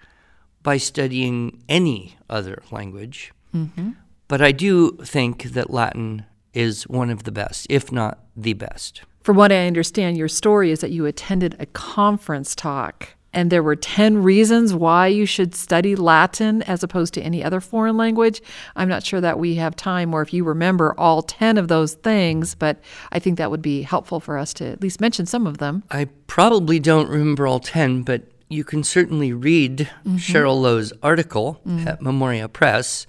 by 0.62 0.76
studying 0.76 1.62
any 1.68 2.16
other 2.28 2.62
language. 2.70 3.32
Mm-hmm. 3.54 3.92
But 4.28 4.42
I 4.42 4.52
do 4.52 4.92
think 4.98 5.44
that 5.54 5.70
Latin 5.70 6.24
is 6.52 6.84
one 6.84 7.10
of 7.10 7.24
the 7.24 7.32
best, 7.32 7.66
if 7.70 7.90
not 7.90 8.18
the 8.36 8.52
best. 8.52 9.02
From 9.22 9.36
what 9.36 9.52
I 9.52 9.66
understand, 9.66 10.16
your 10.16 10.28
story 10.28 10.70
is 10.70 10.80
that 10.80 10.90
you 10.90 11.06
attended 11.06 11.56
a 11.58 11.66
conference 11.66 12.54
talk 12.54 13.14
and 13.32 13.50
there 13.50 13.62
were 13.62 13.76
10 13.76 14.22
reasons 14.22 14.72
why 14.74 15.06
you 15.06 15.26
should 15.26 15.54
study 15.54 15.94
Latin 15.94 16.62
as 16.62 16.82
opposed 16.82 17.12
to 17.14 17.22
any 17.22 17.44
other 17.44 17.60
foreign 17.60 17.96
language. 17.96 18.40
I'm 18.74 18.88
not 18.88 19.04
sure 19.04 19.20
that 19.20 19.38
we 19.38 19.56
have 19.56 19.76
time 19.76 20.14
or 20.14 20.22
if 20.22 20.32
you 20.32 20.44
remember 20.44 20.94
all 20.98 21.22
10 21.22 21.58
of 21.58 21.68
those 21.68 21.94
things, 21.94 22.54
but 22.54 22.80
I 23.12 23.18
think 23.18 23.38
that 23.38 23.50
would 23.50 23.62
be 23.62 23.82
helpful 23.82 24.18
for 24.18 24.38
us 24.38 24.54
to 24.54 24.66
at 24.66 24.80
least 24.80 25.00
mention 25.00 25.26
some 25.26 25.46
of 25.46 25.58
them. 25.58 25.84
I 25.90 26.06
probably 26.26 26.80
don't 26.80 27.08
remember 27.08 27.46
all 27.46 27.60
10, 27.60 28.02
but 28.02 28.22
you 28.48 28.64
can 28.64 28.82
certainly 28.82 29.32
read 29.32 29.90
mm-hmm. 30.04 30.16
Cheryl 30.16 30.60
Lowe's 30.60 30.92
article 31.02 31.60
mm-hmm. 31.66 31.86
at 31.86 32.00
Memoria 32.00 32.48
Press, 32.48 33.06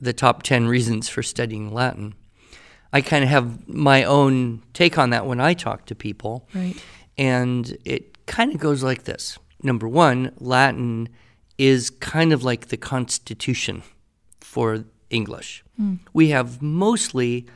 The 0.00 0.12
Top 0.12 0.42
10 0.42 0.68
Reasons 0.68 1.08
for 1.08 1.22
Studying 1.22 1.72
Latin. 1.72 2.14
I 2.92 3.00
kind 3.00 3.22
of 3.24 3.30
have 3.30 3.68
my 3.68 4.04
own 4.04 4.62
take 4.72 4.96
on 4.96 5.10
that 5.10 5.26
when 5.26 5.40
I 5.40 5.54
talk 5.54 5.86
to 5.86 5.94
people. 5.94 6.48
Right. 6.54 6.76
And 7.18 7.76
it 7.84 8.24
kind 8.26 8.54
of 8.54 8.60
goes 8.60 8.82
like 8.82 9.04
this 9.04 9.38
Number 9.62 9.88
one, 9.88 10.32
Latin 10.38 11.08
is 11.56 11.90
kind 11.90 12.32
of 12.32 12.44
like 12.44 12.68
the 12.68 12.76
Constitution 12.76 13.82
for 14.40 14.84
English. 15.10 15.64
Hmm. 15.76 15.96
We 16.12 16.28
have 16.28 16.62
mostly 16.62 17.46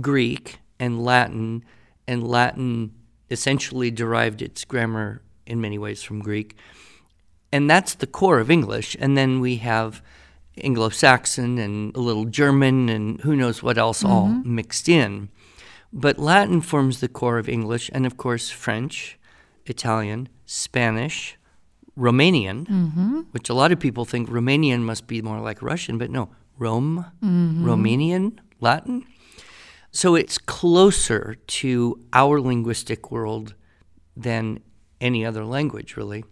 Greek 0.00 0.58
and 0.80 1.04
Latin, 1.04 1.64
and 2.08 2.26
Latin 2.26 2.92
essentially 3.30 3.90
derived 3.90 4.42
its 4.42 4.64
grammar 4.64 5.22
in 5.46 5.60
many 5.60 5.78
ways 5.78 6.02
from 6.02 6.20
Greek. 6.20 6.56
And 7.52 7.70
that's 7.70 7.94
the 7.94 8.06
core 8.08 8.40
of 8.40 8.50
English. 8.50 8.96
And 8.98 9.16
then 9.16 9.40
we 9.40 9.56
have 9.56 10.02
Anglo 10.62 10.88
Saxon 10.88 11.58
and 11.58 11.94
a 11.96 12.00
little 12.00 12.24
German 12.24 12.88
and 12.88 13.20
who 13.22 13.34
knows 13.34 13.62
what 13.62 13.78
else 13.78 14.04
all 14.04 14.28
mm-hmm. 14.28 14.54
mixed 14.54 14.88
in. 14.88 15.28
But 15.92 16.18
Latin 16.18 16.60
forms 16.60 17.00
the 17.00 17.08
core 17.08 17.38
of 17.38 17.48
English, 17.48 17.88
and 17.92 18.04
of 18.04 18.16
course, 18.16 18.50
French, 18.50 19.18
Italian, 19.66 20.28
Spanish, 20.44 21.36
Romanian, 21.96 22.66
mm-hmm. 22.66 23.20
which 23.30 23.48
a 23.48 23.54
lot 23.54 23.70
of 23.70 23.78
people 23.78 24.04
think 24.04 24.28
Romanian 24.28 24.80
must 24.80 25.06
be 25.06 25.22
more 25.22 25.40
like 25.40 25.62
Russian, 25.62 25.96
but 25.96 26.10
no, 26.10 26.30
Rome, 26.58 27.06
mm-hmm. 27.22 27.64
Romanian, 27.64 28.38
Latin. 28.60 29.06
So 29.92 30.16
it's 30.16 30.38
closer 30.38 31.36
to 31.46 32.00
our 32.12 32.40
linguistic 32.40 33.12
world 33.12 33.54
than 34.16 34.58
any 35.00 35.24
other 35.24 35.44
language, 35.44 35.96
really. 35.96 36.24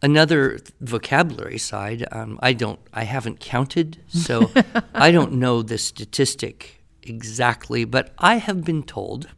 Another 0.00 0.60
vocabulary 0.80 1.58
side, 1.58 2.06
um, 2.12 2.38
I 2.40 2.52
don't, 2.52 2.78
I 2.92 3.04
haven't 3.04 3.40
counted, 3.40 3.98
so 4.08 4.50
I 4.94 5.10
don't 5.10 5.32
know 5.32 5.62
the 5.62 5.78
statistic 5.78 6.84
exactly, 7.02 7.84
but 7.84 8.12
I 8.18 8.36
have 8.36 8.64
been 8.64 8.84
told 8.84 9.28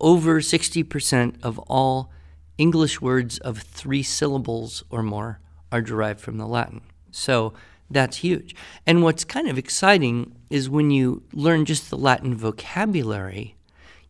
over 0.00 0.40
60% 0.40 1.36
of 1.42 1.58
all 1.60 2.10
English 2.58 3.00
words 3.00 3.38
of 3.38 3.58
three 3.58 4.02
syllables 4.02 4.84
or 4.90 5.02
more 5.02 5.40
are 5.70 5.80
derived 5.80 6.20
from 6.20 6.36
the 6.36 6.46
Latin. 6.46 6.82
So 7.10 7.54
that's 7.90 8.18
huge. 8.18 8.54
And 8.86 9.02
what's 9.02 9.24
kind 9.24 9.48
of 9.48 9.56
exciting 9.56 10.34
is 10.50 10.68
when 10.68 10.90
you 10.90 11.22
learn 11.32 11.64
just 11.64 11.88
the 11.88 11.96
Latin 11.96 12.34
vocabulary, 12.34 13.56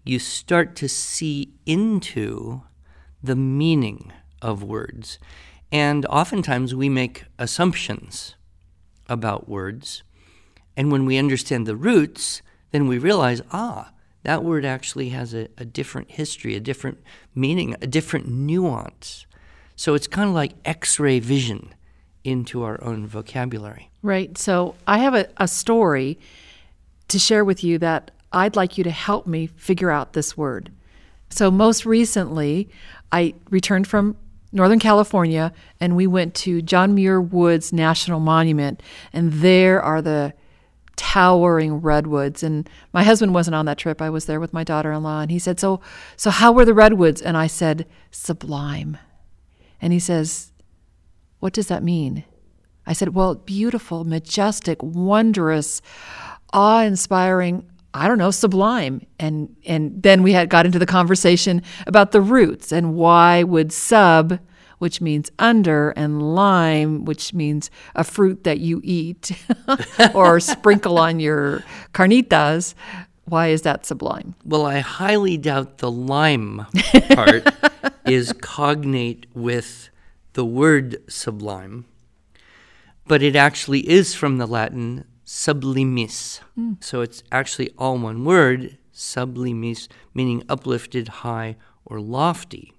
you 0.04 0.18
start 0.18 0.74
to 0.76 0.88
see 0.88 1.52
into 1.66 2.62
the 3.22 3.36
meaning 3.36 4.12
of 4.40 4.62
words. 4.62 5.18
And 5.72 6.04
oftentimes 6.06 6.74
we 6.74 6.90
make 6.90 7.24
assumptions 7.38 8.36
about 9.08 9.48
words. 9.48 10.02
And 10.76 10.92
when 10.92 11.06
we 11.06 11.16
understand 11.16 11.66
the 11.66 11.76
roots, 11.76 12.42
then 12.70 12.86
we 12.86 12.98
realize, 12.98 13.40
ah, 13.52 13.90
that 14.22 14.44
word 14.44 14.64
actually 14.64 15.08
has 15.08 15.34
a, 15.34 15.48
a 15.56 15.64
different 15.64 16.10
history, 16.10 16.54
a 16.54 16.60
different 16.60 17.02
meaning, 17.34 17.74
a 17.80 17.86
different 17.86 18.28
nuance. 18.28 19.26
So 19.74 19.94
it's 19.94 20.06
kind 20.06 20.28
of 20.28 20.34
like 20.34 20.52
x 20.64 21.00
ray 21.00 21.18
vision 21.18 21.74
into 22.22 22.62
our 22.62 22.82
own 22.84 23.06
vocabulary. 23.06 23.90
Right. 24.02 24.36
So 24.38 24.74
I 24.86 24.98
have 24.98 25.14
a, 25.14 25.28
a 25.38 25.48
story 25.48 26.18
to 27.08 27.18
share 27.18 27.44
with 27.44 27.64
you 27.64 27.78
that 27.78 28.10
I'd 28.32 28.56
like 28.56 28.78
you 28.78 28.84
to 28.84 28.90
help 28.90 29.26
me 29.26 29.46
figure 29.46 29.90
out 29.90 30.12
this 30.12 30.36
word. 30.36 30.70
So, 31.28 31.50
most 31.50 31.86
recently, 31.86 32.68
I 33.10 33.34
returned 33.48 33.86
from 33.88 34.16
Northern 34.52 34.78
California 34.78 35.52
and 35.80 35.96
we 35.96 36.06
went 36.06 36.34
to 36.34 36.62
John 36.62 36.94
Muir 36.94 37.20
Woods 37.20 37.72
National 37.72 38.20
Monument, 38.20 38.82
and 39.12 39.32
there 39.32 39.82
are 39.82 40.02
the 40.02 40.34
towering 40.96 41.80
redwoods. 41.80 42.42
And 42.42 42.68
my 42.92 43.02
husband 43.02 43.34
wasn't 43.34 43.54
on 43.54 43.66
that 43.66 43.78
trip. 43.78 44.02
I 44.02 44.10
was 44.10 44.26
there 44.26 44.40
with 44.40 44.52
my 44.52 44.62
daughter-in-law 44.62 45.22
and 45.22 45.30
he 45.30 45.38
said 45.38 45.58
so 45.58 45.80
so 46.16 46.30
how 46.30 46.52
were 46.52 46.64
the 46.64 46.74
redwoods? 46.74 47.20
And 47.20 47.36
i 47.36 47.46
said 47.46 47.86
sublime. 48.10 48.98
And 49.80 49.92
he 49.92 49.98
says 49.98 50.52
what 51.40 51.52
does 51.52 51.66
that 51.66 51.82
mean? 51.82 52.24
I 52.86 52.92
said 52.92 53.14
well 53.14 53.34
beautiful 53.34 54.04
majestic 54.04 54.82
wondrous 54.82 55.82
awe-inspiring 56.52 57.68
I 57.94 58.08
don't 58.08 58.18
know, 58.18 58.30
sublime. 58.30 59.06
And 59.18 59.54
and 59.66 60.02
then 60.02 60.22
we 60.22 60.32
had 60.32 60.48
got 60.48 60.66
into 60.66 60.78
the 60.78 60.86
conversation 60.86 61.62
about 61.86 62.12
the 62.12 62.20
roots 62.20 62.72
and 62.72 62.94
why 62.94 63.42
would 63.42 63.72
sub, 63.72 64.38
which 64.78 65.00
means 65.00 65.30
under, 65.38 65.90
and 65.90 66.34
lime, 66.34 67.04
which 67.04 67.34
means 67.34 67.70
a 67.94 68.04
fruit 68.04 68.44
that 68.44 68.60
you 68.60 68.80
eat 68.82 69.32
or 70.14 70.40
sprinkle 70.40 70.98
on 70.98 71.20
your 71.20 71.62
carnitas. 71.92 72.74
Why 73.24 73.48
is 73.48 73.62
that 73.62 73.86
sublime? 73.86 74.34
Well, 74.44 74.66
I 74.66 74.80
highly 74.80 75.36
doubt 75.36 75.78
the 75.78 75.90
lime 75.90 76.66
part 77.10 77.46
is 78.04 78.32
cognate 78.32 79.26
with 79.34 79.90
the 80.32 80.44
word 80.44 80.96
sublime, 81.08 81.84
but 83.06 83.22
it 83.22 83.36
actually 83.36 83.88
is 83.88 84.14
from 84.14 84.38
the 84.38 84.46
Latin 84.46 85.04
sublimis. 85.32 86.40
Hmm. 86.54 86.74
So 86.80 87.00
it's 87.00 87.22
actually 87.32 87.70
all 87.78 87.96
one 87.96 88.22
word, 88.22 88.76
sublimis, 88.92 89.88
meaning 90.12 90.42
uplifted, 90.46 91.08
high, 91.08 91.56
or 91.86 92.00
lofty. 92.00 92.74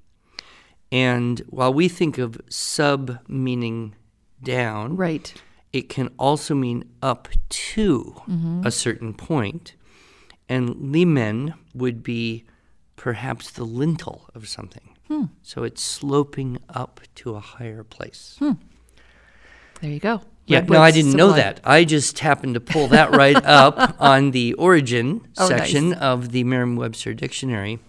And 0.91 1.39
while 1.50 1.74
we 1.74 1.88
think 1.88 2.19
of 2.19 2.39
sub 2.50 3.17
meaning 3.27 3.95
down, 4.43 4.95
Right. 4.95 5.33
it 5.72 5.89
can 5.89 6.10
also 6.19 6.53
mean 6.53 6.83
up 7.01 7.27
to 7.50 8.22
mm-hmm. 8.29 8.62
a 8.63 8.69
certain 8.69 9.15
point. 9.15 9.74
And 10.48 10.75
limen 10.93 11.55
would 11.74 12.03
be 12.03 12.45
perhaps 12.95 13.50
the 13.50 13.63
lintel 13.63 14.29
of 14.36 14.48
something. 14.48 14.95
Hmm. 15.07 15.25
So 15.41 15.63
it's 15.63 15.81
sloping 15.81 16.60
up 16.69 17.01
to 17.15 17.36
a 17.36 17.39
higher 17.39 17.83
place. 17.83 18.36
Hmm. 18.38 18.53
There 19.81 19.89
you 19.89 20.00
go. 20.00 20.22
Yeah, 20.45 20.59
no, 20.62 20.81
I 20.81 20.91
didn't 20.91 21.13
know 21.13 21.31
that. 21.33 21.62
I 21.63 21.85
just 21.85 22.19
happened 22.19 22.55
to 22.55 22.59
pull 22.59 22.88
that 22.89 23.12
right 23.12 23.35
up 23.45 23.95
on 24.00 24.31
the 24.31 24.53
origin 24.55 25.21
Oh, 25.38 25.47
nice. 25.47 25.59
section 25.59 25.93
of 25.93 26.31
the 26.31 26.43
Merriam 26.43 26.75
Webster 26.75 27.13
Dictionary. 27.13 27.79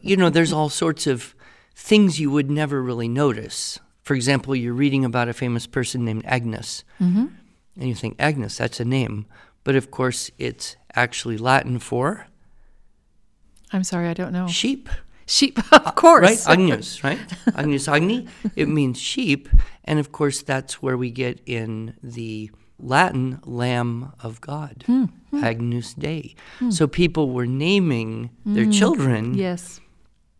you 0.00 0.16
know, 0.16 0.28
there's 0.30 0.52
all 0.52 0.68
sorts 0.68 1.06
of 1.06 1.34
things 1.74 2.20
you 2.20 2.30
would 2.30 2.50
never 2.50 2.82
really 2.82 3.08
notice. 3.08 3.78
For 4.02 4.14
example, 4.14 4.54
you're 4.54 4.74
reading 4.74 5.04
about 5.04 5.28
a 5.28 5.32
famous 5.32 5.66
person 5.66 6.04
named 6.04 6.24
Agnes, 6.26 6.84
Mm-hmm. 7.00 7.26
and 7.76 7.88
you 7.88 7.94
think, 7.94 8.16
Agnes, 8.18 8.58
that's 8.58 8.80
a 8.80 8.84
name. 8.84 9.24
But 9.64 9.74
of 9.76 9.90
course, 9.90 10.30
it's 10.38 10.76
actually 10.94 11.38
Latin 11.38 11.78
for 11.78 12.26
I'm 13.72 13.84
sorry, 13.84 14.08
I 14.08 14.14
don't 14.14 14.32
know. 14.32 14.48
sheep. 14.48 14.88
Sheep, 15.30 15.60
of 15.72 15.94
course. 15.94 16.46
Right? 16.46 16.58
Agnus, 16.58 17.04
right? 17.04 17.18
Agnus 17.54 17.86
agni. 17.86 18.26
It 18.56 18.68
means 18.68 19.00
sheep. 19.00 19.48
And 19.84 20.00
of 20.00 20.10
course, 20.10 20.42
that's 20.42 20.82
where 20.82 20.96
we 20.96 21.12
get 21.12 21.40
in 21.46 21.94
the 22.02 22.50
Latin 22.80 23.40
Lamb 23.44 24.12
of 24.22 24.40
God, 24.40 24.82
hmm. 24.86 25.04
Hmm. 25.30 25.44
Agnus 25.44 25.94
Dei. 25.94 26.34
Hmm. 26.58 26.70
So 26.70 26.88
people 26.88 27.30
were 27.30 27.46
naming 27.46 28.30
their 28.44 28.66
children 28.66 29.34
Yes. 29.34 29.80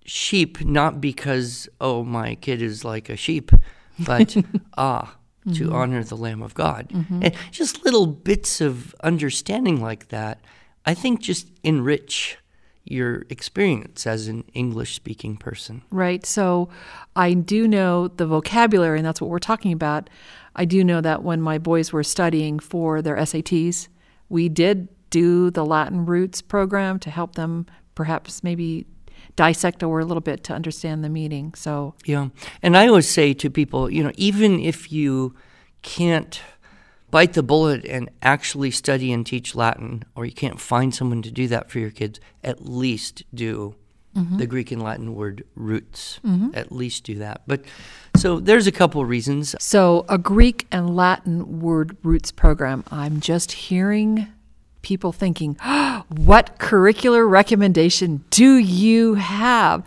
sheep 0.04 0.64
not 0.64 1.00
because, 1.00 1.68
oh, 1.80 2.02
my 2.02 2.35
kid 2.35 2.61
is 2.61 2.85
like 2.85 3.09
a 3.09 3.16
sheep, 3.16 3.52
but 4.00 4.37
ah, 4.76 5.16
to 5.52 5.66
mm-hmm. 5.66 5.73
honor 5.73 6.02
the 6.02 6.16
Lamb 6.16 6.42
of 6.42 6.54
God. 6.54 6.88
Mm-hmm. 6.88 7.23
And 7.25 7.35
just 7.52 7.85
little 7.85 8.06
bits 8.06 8.61
of 8.61 8.94
understanding 9.04 9.80
like 9.80 10.09
that, 10.09 10.40
I 10.85 10.94
think 10.94 11.20
just 11.20 11.49
enrich 11.62 12.38
your 12.90 13.25
experience 13.28 14.06
as 14.06 14.28
an 14.28 14.44
English 14.54 14.94
speaking 14.94 15.37
person. 15.37 15.82
Right. 15.90 16.25
So 16.26 16.68
I 17.16 17.35
do 17.35 17.68
know 17.68 18.09
the 18.09 18.26
vocabulary, 18.26 18.99
and 18.99 19.06
that's 19.06 19.20
what 19.20 19.30
we're 19.30 19.38
talking 19.38 19.73
about. 19.73 20.11
I 20.56 20.64
do 20.64 20.82
know 20.82 21.00
that 21.00 21.23
when 21.23 21.40
my 21.40 21.59
boys 21.59 21.92
were 21.92 22.02
studying 22.02 22.59
for 22.59 23.00
their 23.02 23.16
SATs, 23.16 23.88
we 24.28 24.49
did 24.49 24.88
do 25.11 25.50
the 25.50 25.64
Latin 25.64 26.06
roots 26.06 26.40
program 26.42 26.99
to 27.00 27.11
help 27.11 27.35
them 27.35 27.66
perhaps 27.94 28.42
maybe 28.42 28.87
dissect 29.37 29.82
a 29.82 29.88
word 29.88 30.00
a 30.00 30.04
little 30.06 30.20
bit 30.20 30.44
to 30.44 30.52
understand 30.52 31.04
the 31.04 31.09
meaning. 31.09 31.54
So, 31.54 31.94
Yeah. 32.04 32.28
And 32.62 32.76
I 32.76 32.88
always 32.88 33.09
say 33.09 33.32
to 33.35 33.50
people, 33.50 33.90
you 33.90 34.02
know, 34.02 34.12
even 34.16 34.61
if 34.61 34.92
you 34.92 35.35
can't 35.82 36.40
bite 37.11 37.33
the 37.33 37.43
bullet 37.43 37.85
and 37.85 38.11
actually 38.23 38.71
study 38.71 39.12
and 39.12 39.26
teach 39.26 39.55
Latin, 39.55 40.05
or 40.14 40.25
you 40.25 40.33
can't 40.33 40.61
find 40.61 40.95
someone 40.95 41.23
to 41.23 41.31
do 41.31 41.49
that 41.49 41.71
for 41.71 41.79
your 41.79 41.90
kids, 41.90 42.21
at 42.43 42.64
least 42.64 43.23
do 43.35 43.75
mm-hmm. 44.17 44.38
the 44.38 44.47
Greek 44.47 44.71
and 44.71 44.83
Latin 44.83 45.14
word 45.14 45.45
roots. 45.55 46.21
Mm-hmm. 46.25 46.50
At 46.55 46.73
least 46.73 47.05
do 47.05 47.17
that. 47.17 47.43
But 47.47 47.64
so 48.17 48.40
there's 48.40 48.67
a 48.67 48.73
couple 48.73 49.05
reasons. 49.05 49.55
so 49.61 50.05
a 50.09 50.19
Greek 50.19 50.67
and 50.71 50.95
Latin 50.97 51.61
word 51.61 51.97
roots 52.02 52.31
program. 52.31 52.85
I'm 52.90 53.21
just 53.21 53.52
hearing 53.52 54.29
people 54.83 55.12
thinking, 55.12 55.55
what 56.09 56.59
curricular 56.59 57.29
recommendation 57.29 58.25
do 58.31 58.57
you 58.57 59.14
have? 59.14 59.85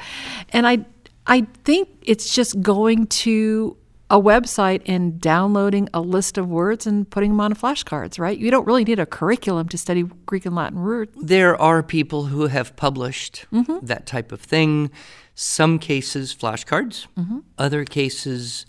And 0.50 0.68
I 0.68 0.86
I 1.25 1.48
think 1.63 1.89
it's 2.01 2.36
just 2.36 2.62
going 2.62 3.08
to 3.08 3.77
a 4.10 4.22
website 4.22 4.81
and 4.86 5.19
downloading 5.19 5.89
a 5.93 6.01
list 6.01 6.38
of 6.38 6.48
words 6.48 6.86
and 6.86 7.10
putting 7.10 7.31
them 7.31 7.39
on 7.39 7.53
flashcards, 7.53 8.19
right? 8.19 8.38
You 8.38 8.51
don't 8.51 8.65
really 8.67 8.83
need 8.83 9.00
a 9.00 9.05
curriculum 9.05 9.69
to 9.69 9.77
study 9.77 10.03
Greek 10.25 10.45
and 10.45 10.55
Latin 10.55 10.79
roots. 10.79 11.17
There 11.22 11.60
are 11.60 11.81
people 11.81 12.25
who 12.25 12.48
have 12.48 12.75
published 12.75 13.45
mm-hmm. 13.51 13.86
that 13.86 14.05
type 14.05 14.31
of 14.31 14.41
thing. 14.41 14.91
Some 15.36 15.79
cases, 15.79 16.36
flashcards, 16.36 17.07
mm-hmm. 17.17 17.39
other 17.57 17.86
cases, 17.86 18.67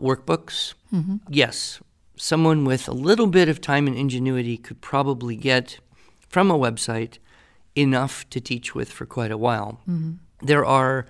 workbooks. 0.00 0.74
Mm-hmm. 0.94 1.16
Yes, 1.28 1.80
someone 2.16 2.64
with 2.64 2.88
a 2.88 2.92
little 2.92 3.26
bit 3.26 3.48
of 3.48 3.60
time 3.60 3.86
and 3.86 3.96
ingenuity 3.96 4.56
could 4.56 4.80
probably 4.80 5.36
get 5.36 5.78
from 6.20 6.50
a 6.50 6.58
website 6.58 7.18
enough 7.74 8.28
to 8.30 8.40
teach 8.40 8.74
with 8.74 8.90
for 8.90 9.04
quite 9.04 9.30
a 9.30 9.36
while. 9.36 9.80
There 10.40 10.64
are 10.64 11.06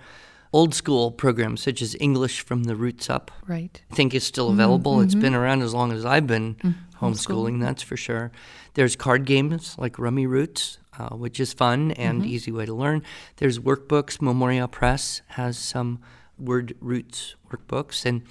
old 0.53 0.73
school 0.73 1.11
programs 1.11 1.61
such 1.61 1.81
as 1.81 1.95
English 1.99 2.41
from 2.41 2.63
the 2.63 2.75
Roots 2.75 3.09
Up. 3.09 3.31
Right. 3.47 3.81
I 3.91 3.95
think 3.95 4.13
is 4.13 4.23
still 4.23 4.49
available. 4.49 5.01
It's 5.01 5.13
mm-hmm. 5.13 5.21
been 5.21 5.35
around 5.35 5.61
as 5.61 5.73
long 5.73 5.91
as 5.91 6.05
I've 6.05 6.27
been 6.27 6.55
mm-hmm. 6.55 7.05
homeschooling, 7.05 7.61
that's 7.61 7.83
for 7.83 7.97
sure. 7.97 8.31
There's 8.73 8.95
card 8.95 9.25
games 9.25 9.75
like 9.77 9.99
Rummy 9.99 10.27
Roots, 10.27 10.79
uh, 10.97 11.09
which 11.09 11.39
is 11.39 11.53
fun 11.53 11.91
and 11.91 12.21
mm-hmm. 12.21 12.29
easy 12.29 12.51
way 12.51 12.65
to 12.65 12.73
learn. 12.73 13.03
There's 13.37 13.59
workbooks. 13.59 14.21
Memoria 14.21 14.67
Press 14.67 15.21
has 15.29 15.57
some 15.57 15.99
word 16.37 16.75
roots 16.79 17.35
workbooks, 17.51 18.05
and 18.05 18.23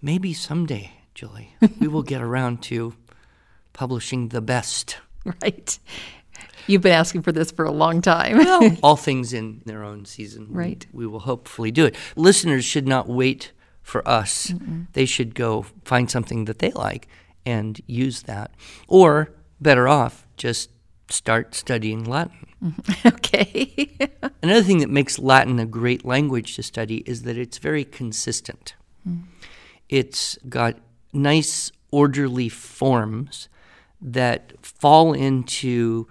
maybe 0.00 0.32
someday, 0.32 0.92
Julie, 1.14 1.54
we 1.78 1.88
will 1.88 2.02
get 2.14 2.22
around 2.22 2.62
to 2.64 2.94
publishing 3.72 4.28
the 4.28 4.40
best. 4.40 4.98
Right. 5.42 5.78
You've 6.70 6.82
been 6.82 6.92
asking 6.92 7.22
for 7.22 7.32
this 7.32 7.50
for 7.50 7.64
a 7.64 7.72
long 7.72 8.00
time. 8.00 8.38
Well, 8.38 8.76
all 8.82 8.96
things 8.96 9.32
in 9.32 9.62
their 9.66 9.82
own 9.82 10.04
season. 10.04 10.46
Right. 10.50 10.86
We, 10.92 11.06
will 11.06 11.20
hopefully 11.20 11.70
do 11.70 11.84
it. 11.86 11.96
Listeners 12.16 12.64
should 12.64 12.86
not 12.86 13.08
wait 13.08 13.52
for 13.82 14.06
us. 14.08 14.54
They 14.92 15.04
should 15.04 15.34
go 15.34 15.66
find 15.84 16.10
something 16.10 16.44
that 16.44 16.60
they 16.60 16.70
like 16.70 17.08
and 17.44 17.80
use 17.86 18.22
that. 18.22 18.52
Or, 18.86 19.32
better 19.60 19.88
off, 19.88 20.26
just 20.36 20.70
start 21.08 21.54
studying 21.54 22.04
Latin. 22.04 22.46
Mm-hmm. 22.62 23.08
okay. 23.14 23.90
Another 24.42 24.62
thing 24.62 24.78
that 24.78 24.90
makes 24.90 25.18
Latin 25.18 25.58
a 25.58 25.66
great 25.66 26.04
language 26.04 26.56
to 26.56 26.62
study 26.62 26.98
is 27.06 27.22
that 27.22 27.36
it's 27.36 27.58
very 27.58 27.84
consistent. 27.84 28.74
Mm. 29.08 29.24
It's 29.88 30.38
got 30.48 30.78
nice, 31.12 31.72
orderly 31.90 32.48
forms 32.48 33.48
that 34.00 34.54
fall 34.62 35.12
into 35.12 36.06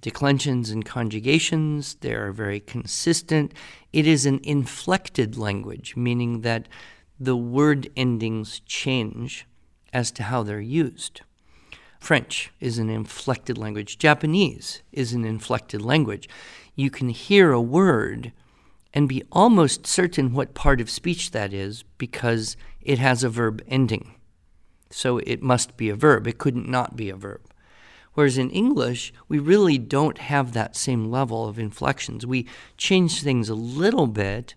declensions 0.00 0.70
and 0.70 0.84
conjugations. 0.84 1.96
They 2.00 2.14
are 2.14 2.32
very 2.32 2.60
consistent. 2.60 3.52
It 3.92 4.06
is 4.06 4.26
an 4.26 4.40
inflected 4.42 5.36
language, 5.36 5.96
meaning 5.96 6.42
that 6.42 6.68
the 7.18 7.36
word 7.36 7.88
endings 7.96 8.60
change 8.66 9.46
as 9.92 10.10
to 10.12 10.24
how 10.24 10.42
they're 10.42 10.60
used. 10.60 11.22
French 11.98 12.52
is 12.60 12.78
an 12.78 12.90
inflected 12.90 13.58
language. 13.58 13.98
Japanese 13.98 14.82
is 14.92 15.12
an 15.12 15.24
inflected 15.24 15.82
language. 15.82 16.28
You 16.74 16.90
can 16.90 17.08
hear 17.08 17.52
a 17.52 17.60
word 17.60 18.32
and 18.92 19.08
be 19.08 19.22
almost 19.32 19.86
certain 19.86 20.32
what 20.32 20.54
part 20.54 20.80
of 20.80 20.90
speech 20.90 21.30
that 21.32 21.52
is 21.52 21.84
because 21.98 22.56
it 22.80 22.98
has 22.98 23.24
a 23.24 23.28
verb 23.28 23.62
ending. 23.66 24.14
So 24.90 25.18
it 25.18 25.42
must 25.42 25.76
be 25.76 25.88
a 25.88 25.96
verb. 25.96 26.26
It 26.26 26.38
couldn't 26.38 26.68
not 26.68 26.96
be 26.96 27.10
a 27.10 27.16
verb. 27.16 27.40
Whereas 28.16 28.38
in 28.38 28.48
English, 28.48 29.12
we 29.28 29.38
really 29.38 29.76
don't 29.76 30.16
have 30.16 30.52
that 30.52 30.74
same 30.74 31.10
level 31.10 31.46
of 31.46 31.58
inflections. 31.58 32.24
We 32.26 32.48
change 32.78 33.22
things 33.22 33.50
a 33.50 33.54
little 33.54 34.06
bit, 34.06 34.54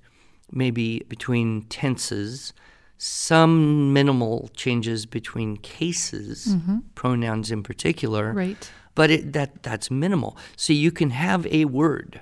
maybe 0.50 1.02
between 1.10 1.64
tenses, 1.64 2.54
some 2.98 3.92
minimal 3.92 4.50
changes 4.56 5.06
between 5.06 5.58
cases, 5.58 6.48
mm-hmm. 6.56 6.78
pronouns 6.96 7.52
in 7.52 7.62
particular. 7.62 8.32
Right. 8.32 8.72
But 8.96 9.12
it, 9.12 9.34
that 9.34 9.62
that's 9.62 9.92
minimal. 9.92 10.38
So 10.56 10.72
you 10.72 10.90
can 10.90 11.10
have 11.10 11.46
a 11.48 11.66
word 11.66 12.22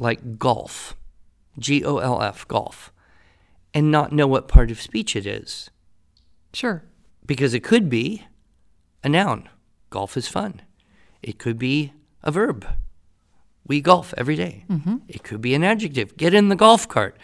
like 0.00 0.36
golf, 0.36 0.96
G 1.60 1.84
O 1.84 1.98
L 1.98 2.20
F, 2.20 2.46
golf, 2.48 2.92
and 3.72 3.92
not 3.92 4.10
know 4.10 4.26
what 4.26 4.48
part 4.48 4.72
of 4.72 4.82
speech 4.82 5.14
it 5.14 5.26
is 5.26 5.70
Sure. 6.52 6.82
because 7.24 7.54
it 7.54 7.62
could 7.62 7.88
be 7.88 8.26
a 9.04 9.08
noun. 9.08 9.48
Golf 9.96 10.14
is 10.18 10.28
fun. 10.28 10.60
It 11.22 11.38
could 11.38 11.58
be 11.58 11.94
a 12.22 12.30
verb. 12.30 12.66
We 13.66 13.80
golf 13.80 14.12
every 14.18 14.36
day. 14.36 14.66
Mm-hmm. 14.68 14.96
It 15.08 15.22
could 15.22 15.40
be 15.40 15.54
an 15.54 15.64
adjective. 15.64 16.18
Get 16.18 16.34
in 16.34 16.50
the 16.50 16.54
golf 16.54 16.86
cart. 16.86 17.16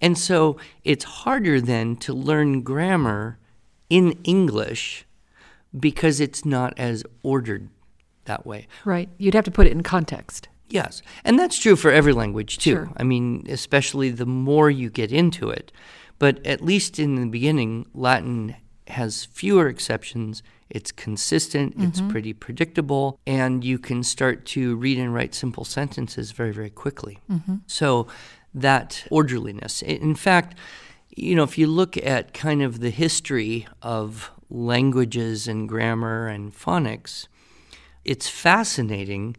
And 0.00 0.18
so 0.18 0.56
it's 0.82 1.04
harder 1.04 1.60
then 1.60 1.94
to 1.98 2.12
learn 2.12 2.62
grammar 2.62 3.38
in 3.88 4.18
English 4.24 5.06
because 5.78 6.18
it's 6.18 6.44
not 6.44 6.74
as 6.76 7.04
ordered 7.22 7.68
that 8.24 8.44
way. 8.44 8.66
Right. 8.84 9.08
You'd 9.18 9.34
have 9.34 9.44
to 9.44 9.52
put 9.52 9.68
it 9.68 9.72
in 9.72 9.84
context. 9.84 10.48
Yes. 10.68 11.02
And 11.24 11.38
that's 11.38 11.56
true 11.56 11.76
for 11.76 11.92
every 11.92 12.12
language, 12.12 12.58
too. 12.58 12.72
Sure. 12.72 12.90
I 12.96 13.04
mean, 13.04 13.46
especially 13.48 14.10
the 14.10 14.26
more 14.26 14.68
you 14.68 14.90
get 14.90 15.12
into 15.12 15.48
it. 15.48 15.70
But 16.18 16.44
at 16.44 16.60
least 16.60 16.98
in 16.98 17.14
the 17.14 17.26
beginning, 17.26 17.86
Latin 17.94 18.56
has 18.88 19.26
fewer 19.26 19.68
exceptions. 19.68 20.42
It's 20.68 20.90
consistent, 20.90 21.74
it's 21.78 22.00
mm-hmm. 22.00 22.10
pretty 22.10 22.32
predictable, 22.32 23.20
and 23.26 23.62
you 23.62 23.78
can 23.78 24.02
start 24.02 24.44
to 24.46 24.76
read 24.76 24.98
and 24.98 25.14
write 25.14 25.34
simple 25.34 25.64
sentences 25.64 26.32
very, 26.32 26.52
very 26.52 26.70
quickly. 26.70 27.18
Mm-hmm. 27.30 27.56
So 27.66 28.08
that 28.52 29.04
orderliness. 29.10 29.82
In 29.82 30.14
fact, 30.16 30.56
you 31.14 31.34
know, 31.36 31.44
if 31.44 31.56
you 31.56 31.66
look 31.66 31.96
at 31.98 32.34
kind 32.34 32.62
of 32.62 32.80
the 32.80 32.90
history 32.90 33.66
of 33.80 34.30
languages 34.50 35.46
and 35.46 35.68
grammar 35.68 36.26
and 36.26 36.52
phonics, 36.52 37.28
it's 38.04 38.28
fascinating 38.28 39.36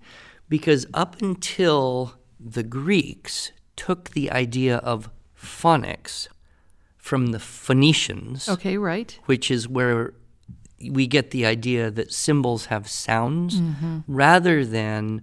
because 0.49 0.85
up 0.93 1.21
until 1.21 2.13
the 2.39 2.63
Greeks 2.63 3.51
took 3.75 4.11
the 4.11 4.31
idea 4.31 4.77
of 4.77 5.09
phonics 5.39 6.27
from 6.97 7.27
the 7.27 7.39
Phoenicians, 7.39 8.49
Okay, 8.49 8.77
right. 8.77 9.17
which 9.25 9.49
is 9.49 9.67
where 9.67 10.13
we 10.79 11.07
get 11.07 11.31
the 11.31 11.45
idea 11.45 11.89
that 11.91 12.13
symbols 12.13 12.65
have 12.65 12.87
sounds 12.87 13.59
mm-hmm. 13.59 13.99
rather 14.07 14.65
than 14.65 15.21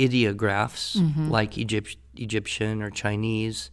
ideographs 0.00 0.96
mm-hmm. 0.96 1.30
like 1.30 1.58
Egypt, 1.58 1.96
Egyptian 2.16 2.82
or 2.82 2.90
Chinese, 2.90 3.70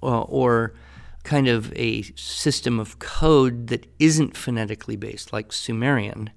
or, 0.00 0.26
or 0.28 0.74
kind 1.22 1.48
of 1.48 1.72
a 1.76 2.02
system 2.14 2.80
of 2.80 2.98
code 2.98 3.68
that 3.68 3.86
isn't 3.98 4.36
phonetically 4.36 4.96
based, 4.96 5.32
like 5.32 5.52
Sumerian. 5.52 6.30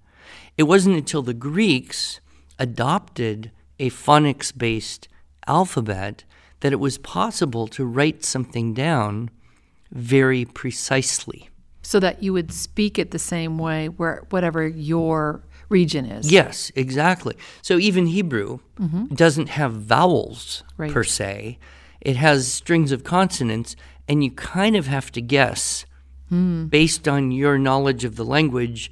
It 0.57 0.63
wasn't 0.63 0.97
until 0.97 1.21
the 1.21 1.33
Greeks 1.33 2.19
adopted 2.59 3.51
a 3.79 3.89
phonics 3.89 4.55
based 4.55 5.07
alphabet 5.47 6.23
that 6.59 6.71
it 6.71 6.79
was 6.79 6.97
possible 6.97 7.67
to 7.67 7.85
write 7.85 8.23
something 8.23 8.73
down 8.73 9.29
very 9.91 10.45
precisely. 10.45 11.49
So 11.83 11.99
that 11.99 12.23
you 12.23 12.33
would 12.33 12.51
speak 12.51 12.97
it 12.97 13.11
the 13.11 13.19
same 13.19 13.57
way 13.57 13.89
where 13.89 14.23
whatever 14.29 14.65
your 14.67 15.43
region 15.69 16.05
is. 16.05 16.31
Yes, 16.31 16.71
exactly. 16.75 17.35
So 17.61 17.77
even 17.77 18.07
Hebrew 18.07 18.59
mm-hmm. 18.79 19.13
doesn't 19.13 19.49
have 19.49 19.73
vowels 19.73 20.63
Right. 20.77 20.91
per 20.91 21.03
se. 21.03 21.59
It 22.01 22.15
has 22.15 22.51
strings 22.51 22.91
of 22.91 23.03
consonants, 23.03 23.75
and 24.07 24.23
you 24.23 24.31
kind 24.31 24.75
of 24.75 24.87
have 24.87 25.11
to 25.13 25.21
guess, 25.21 25.85
hmm. 26.29 26.65
based 26.65 27.07
on 27.07 27.31
your 27.31 27.57
knowledge 27.57 28.03
of 28.03 28.17
the 28.17 28.25
language, 28.25 28.91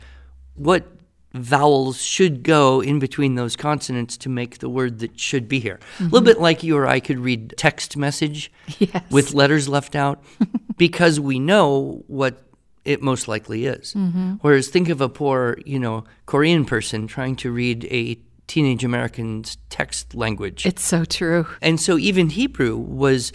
what 0.56 0.88
vowels 1.34 2.02
should 2.02 2.44
go 2.44 2.82
in 2.82 3.00
between 3.00 3.36
those 3.36 3.56
consonants 3.56 4.18
to 4.18 4.30
make 4.30 4.60
the 4.60 4.70
word 4.70 5.00
that 5.00 5.20
should 5.20 5.48
be 5.48 5.60
here. 5.60 5.80
A 6.00 6.04
little 6.04 6.20
mm-hmm. 6.20 6.26
bit 6.26 6.40
like 6.42 6.64
you 6.64 6.78
or 6.78 6.88
I 6.88 7.00
could 7.00 7.20
read 7.20 7.54
text 7.58 7.96
message 7.96 8.52
Yes. 8.80 9.04
with 9.10 9.34
letters 9.34 9.70
left 9.70 9.96
out 9.96 10.22
because 10.78 11.20
we 11.20 11.40
know 11.40 12.04
what 12.08 12.44
it 12.86 13.02
most 13.02 13.28
likely 13.28 13.66
is. 13.66 13.94
Mm-hmm. 13.94 14.36
Whereas 14.42 14.68
think 14.68 14.90
of 14.90 15.02
a 15.02 15.10
poor, 15.10 15.58
you 15.66 15.80
know, 15.80 16.04
Korean 16.26 16.66
person 16.66 17.08
trying 17.08 17.36
to 17.38 17.52
read 17.52 17.86
a 17.86 18.18
teenage 18.48 18.84
American's 18.84 19.58
text 19.70 20.14
language. 20.16 20.66
It's 20.66 20.84
so 20.84 21.06
true. 21.06 21.46
and 21.62 21.80
so 21.80 21.98
even 21.98 22.30
Hebrew 22.30 22.76
was 22.76 23.32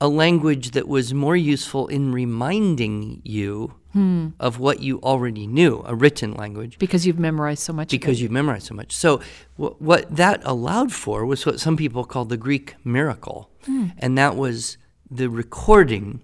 a 0.00 0.08
language 0.08 0.72
that 0.72 0.86
was 0.86 1.12
more 1.12 1.36
useful 1.36 1.88
in 1.88 2.12
reminding 2.12 3.20
you 3.24 3.74
hmm. 3.92 4.28
of 4.38 4.58
what 4.58 4.80
you 4.80 5.00
already 5.00 5.46
knew, 5.46 5.82
a 5.86 5.94
written 5.94 6.34
language 6.34 6.78
Because 6.78 7.06
you've 7.06 7.18
memorized 7.18 7.62
so 7.62 7.72
much. 7.72 7.90
because 7.90 8.20
you've 8.20 8.30
memorized 8.30 8.66
so 8.66 8.74
much. 8.74 8.92
So 8.92 9.18
wh- 9.56 9.80
what 9.80 10.14
that 10.14 10.40
allowed 10.44 10.92
for 10.92 11.26
was 11.26 11.44
what 11.44 11.58
some 11.60 11.76
people 11.76 12.04
call 12.04 12.24
the 12.24 12.36
Greek 12.36 12.74
miracle, 12.84 13.50
hmm. 13.64 13.88
and 13.98 14.16
that 14.16 14.36
was 14.36 14.78
the 15.10 15.28
recording 15.28 16.20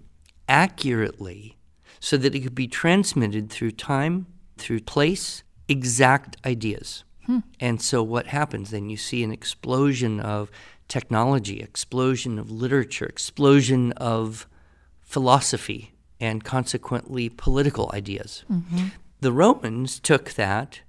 accurately 0.48 1.56
so 2.04 2.18
that 2.18 2.34
it 2.34 2.40
could 2.40 2.54
be 2.54 2.68
transmitted 2.68 3.48
through 3.48 3.70
time, 3.70 4.26
through 4.58 4.80
place, 4.80 5.42
exact 5.68 6.36
ideas. 6.44 7.02
Hmm. 7.24 7.38
And 7.58 7.80
so 7.80 8.02
what 8.02 8.26
happens 8.26 8.72
then? 8.72 8.90
You 8.90 8.98
see 8.98 9.24
an 9.24 9.32
explosion 9.32 10.20
of 10.20 10.50
technology, 10.86 11.60
explosion 11.60 12.38
of 12.38 12.50
literature, 12.50 13.06
explosion 13.06 13.92
of 13.92 14.46
philosophy, 15.00 15.94
and 16.20 16.44
consequently 16.44 17.30
political 17.30 17.90
ideas. 17.94 18.44
Mm-hmm. 18.52 18.88
The 19.22 19.32
Romans 19.32 19.98
took 19.98 20.34
that 20.34 20.80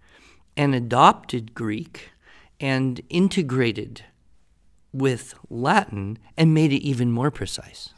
and 0.58 0.76
adopted 0.76 1.54
Greek 1.54 2.10
and 2.60 3.00
integrated 3.08 4.04
with 4.96 5.36
Latin 5.50 6.18
and 6.38 6.54
made 6.54 6.72
it 6.72 6.82
even 6.82 7.12
more 7.12 7.30
precise. 7.30 7.90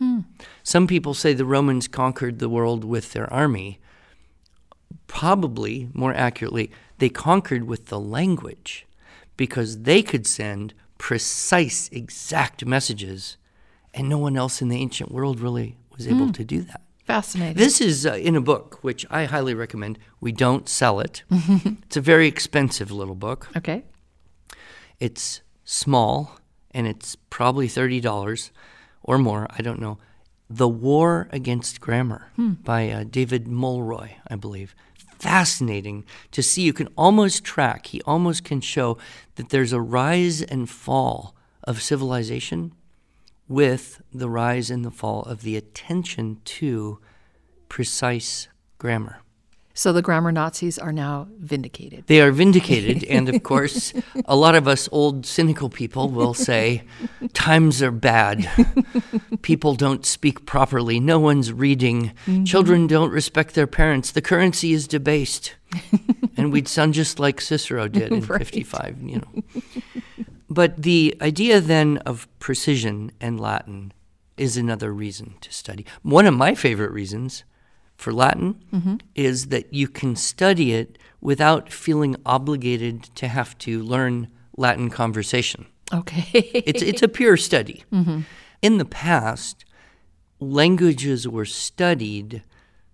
Some 0.63 0.87
people 0.87 1.13
say 1.13 1.33
the 1.33 1.45
Romans 1.45 1.87
conquered 1.87 2.39
the 2.39 2.49
world 2.49 2.83
with 2.83 3.13
their 3.13 3.31
army. 3.31 3.79
Probably, 5.07 5.89
more 5.93 6.13
accurately, 6.13 6.71
they 6.97 7.09
conquered 7.09 7.65
with 7.65 7.87
the 7.87 7.99
language 7.99 8.87
because 9.35 9.83
they 9.83 10.01
could 10.01 10.25
send 10.25 10.73
precise, 10.97 11.89
exact 11.91 12.65
messages, 12.65 13.37
and 13.93 14.09
no 14.09 14.17
one 14.17 14.35
else 14.35 14.61
in 14.61 14.69
the 14.69 14.77
ancient 14.77 15.11
world 15.11 15.39
really 15.39 15.77
was 15.95 16.07
able 16.07 16.31
to 16.31 16.43
do 16.43 16.61
that. 16.61 16.81
Fascinating. 17.05 17.55
This 17.55 17.79
is 17.79 18.05
uh, 18.05 18.15
in 18.15 18.35
a 18.35 18.41
book, 18.41 18.79
which 18.81 19.05
I 19.09 19.25
highly 19.25 19.53
recommend. 19.53 19.97
We 20.19 20.33
don't 20.33 20.67
sell 20.67 20.99
it. 20.99 21.23
it's 21.31 21.95
a 21.95 22.01
very 22.01 22.27
expensive 22.27 22.91
little 22.91 23.15
book. 23.15 23.47
okay. 23.55 23.83
It's 24.99 25.41
small 25.63 26.39
and 26.77 26.85
it's 26.85 27.15
probably 27.31 27.67
$30 27.67 28.51
or 29.01 29.17
more. 29.17 29.47
I 29.49 29.63
don't 29.63 29.81
know. 29.81 29.97
The 30.47 30.67
War 30.67 31.27
Against 31.31 31.81
Grammar 31.81 32.27
by 32.63 32.91
uh, 32.91 33.03
David 33.03 33.47
Mulroy, 33.47 34.11
I 34.29 34.35
believe. 34.35 34.75
Fascinating 35.17 36.05
to 36.31 36.43
see. 36.43 36.61
You 36.61 36.73
can 36.73 36.87
almost 36.95 37.43
track, 37.43 37.87
he 37.87 38.01
almost 38.03 38.43
can 38.43 38.61
show 38.61 38.99
that 39.35 39.49
there's 39.49 39.73
a 39.73 39.81
rise 39.81 40.43
and 40.43 40.69
fall 40.69 41.35
of 41.63 41.81
civilization 41.81 42.73
with 43.47 43.99
the 44.13 44.29
rise 44.29 44.69
and 44.69 44.85
the 44.85 44.91
fall 44.91 45.23
of 45.23 45.41
the 45.41 45.57
attention 45.57 46.39
to 46.45 46.99
precise 47.69 48.49
grammar. 48.77 49.21
So 49.77 49.93
the 49.93 50.01
grammar 50.01 50.31
Nazis 50.31 50.79
are 50.79 50.91
now 50.91 51.27
vindicated. 51.37 52.05
They 52.07 52.19
are 52.19 52.31
vindicated, 52.31 53.03
and 53.03 53.29
of 53.29 53.43
course, 53.43 53.93
a 54.25 54.35
lot 54.35 54.55
of 54.55 54.67
us 54.67 54.89
old 54.91 55.27
cynical 55.27 55.69
people 55.69 56.09
will 56.09 56.33
say, 56.33 56.81
times 57.33 57.83
are 57.83 57.91
bad. 57.91 58.49
People 59.43 59.75
don't 59.75 60.03
speak 60.03 60.47
properly. 60.47 60.99
No 60.99 61.19
one's 61.19 61.53
reading. 61.53 62.11
Mm-hmm. 62.25 62.45
Children 62.45 62.87
don't 62.87 63.11
respect 63.11 63.53
their 63.53 63.67
parents. 63.67 64.11
The 64.11 64.21
currency 64.21 64.73
is 64.73 64.87
debased. 64.87 65.53
and 66.35 66.51
we'd 66.51 66.67
sound 66.67 66.95
just 66.95 67.19
like 67.19 67.39
Cicero 67.39 67.87
did 67.87 68.11
in 68.11 68.21
Right. 68.25 68.39
55, 68.39 68.99
you 69.03 69.17
know. 69.17 69.43
But 70.49 70.81
the 70.81 71.15
idea 71.21 71.61
then 71.61 71.97
of 71.97 72.27
precision 72.39 73.11
and 73.21 73.39
Latin 73.39 73.93
is 74.37 74.57
another 74.57 74.91
reason 74.91 75.35
to 75.41 75.53
study. 75.53 75.85
One 76.01 76.25
of 76.25 76.33
my 76.33 76.55
favorite 76.55 76.91
reasons 76.91 77.43
for 77.97 78.13
Latin 78.13 78.63
mm-hmm. 78.71 78.95
is 79.15 79.47
that 79.47 79.73
you 79.73 79.87
can 79.87 80.15
study 80.15 80.73
it 80.73 80.97
without 81.19 81.73
feeling 81.73 82.15
obligated 82.25 83.03
to 83.15 83.27
have 83.27 83.57
to 83.57 83.83
learn 83.83 84.29
Latin 84.55 84.89
conversation. 84.89 85.65
Okay. 85.93 86.27
It's 86.53 86.81
it's 86.81 87.01
a 87.01 87.07
pure 87.07 87.37
study. 87.37 87.83
Mm-hmm. 87.91 88.21
In 88.63 88.79
the 88.79 88.85
past, 88.85 89.65
languages 90.39 91.27
were 91.27 91.45
studied 91.45 92.41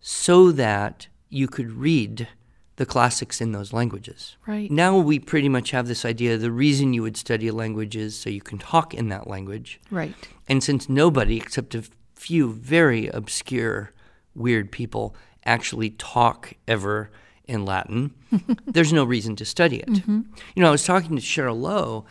so 0.02 0.52
that 0.52 1.08
you 1.30 1.48
could 1.48 1.72
read 1.72 2.28
the 2.76 2.86
classics 2.86 3.40
in 3.40 3.54
those 3.54 3.72
languages. 3.72 4.36
Right. 4.46 4.70
Now 4.70 4.98
we 4.98 5.20
pretty 5.20 5.48
much 5.50 5.72
have 5.72 5.88
this 5.88 6.06
idea 6.06 6.38
the 6.38 6.52
reason 6.52 6.94
you 6.94 7.02
would 7.04 7.18
study 7.18 7.48
a 7.48 7.54
language 7.54 7.96
is 7.96 8.18
so 8.18 8.30
you 8.30 8.42
can 8.42 8.58
talk 8.58 8.94
in 8.94 9.10
that 9.10 9.28
language. 9.28 9.80
right. 9.90 10.14
And 10.50 10.62
since 10.62 10.90
nobody, 10.90 11.38
except 11.38 11.76
a 11.76 11.84
few 12.16 12.52
very 12.52 13.08
obscure, 13.08 13.92
weird 14.36 14.72
people, 14.72 15.16
actually 15.46 15.92
talk 15.92 16.54
ever 16.68 17.12
in 17.46 17.66
Latin, 17.66 18.14
there's 18.66 18.94
no 18.94 19.04
reason 19.04 19.36
to 19.36 19.46
study 19.46 19.78
it. 19.78 19.90
You 20.08 20.62
know, 20.62 20.68
I 20.68 20.72
was 20.72 20.86
talking 20.86 21.16
to 21.16 21.22
Cheryl 21.22 21.60
Lowe, 21.60 22.06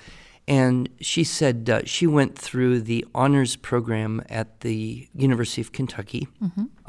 and 0.46 0.88
she 1.00 1.24
said 1.24 1.70
uh, 1.70 1.82
she 1.84 2.06
went 2.06 2.36
through 2.36 2.80
the 2.80 3.06
honors 3.14 3.56
program 3.56 4.22
at 4.28 4.60
the 4.60 5.08
University 5.14 5.62
of 5.62 5.72
Kentucky. 5.72 6.28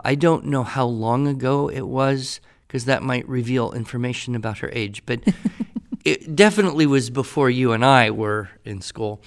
I 0.04 0.16
don't 0.16 0.46
know 0.46 0.64
how 0.64 0.86
long 0.86 1.28
ago 1.28 1.70
it 1.70 1.88
was, 1.88 2.42
because 2.68 2.86
that 2.86 3.04
might 3.04 3.28
reveal 3.30 3.72
information 3.72 4.34
about 4.34 4.58
her 4.58 4.72
age, 4.74 5.04
but 5.06 5.22
it 6.04 6.36
definitely 6.36 6.88
was 6.88 7.12
before 7.12 7.50
you 7.50 7.72
and 7.72 7.86
I 7.86 8.10
were 8.10 8.50
in 8.66 8.82
school. 8.82 9.22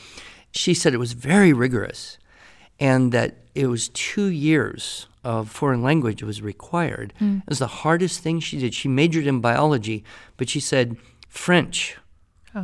She 0.50 0.74
said 0.74 0.92
it 0.92 0.98
was 0.98 1.12
very 1.12 1.52
rigorous 1.52 2.18
and 2.80 3.12
that 3.12 3.36
it 3.54 3.68
was 3.68 3.88
two 3.90 4.26
years 4.26 5.06
of 5.26 5.50
foreign 5.50 5.82
language 5.82 6.22
was 6.22 6.40
required. 6.40 7.12
It 7.38 7.48
was 7.48 7.58
the 7.58 7.66
hardest 7.66 8.20
thing 8.20 8.38
she 8.38 8.58
did. 8.60 8.72
She 8.74 8.86
majored 8.86 9.26
in 9.26 9.40
biology, 9.40 10.04
but 10.36 10.48
she 10.48 10.60
said 10.60 10.96
French 11.28 11.96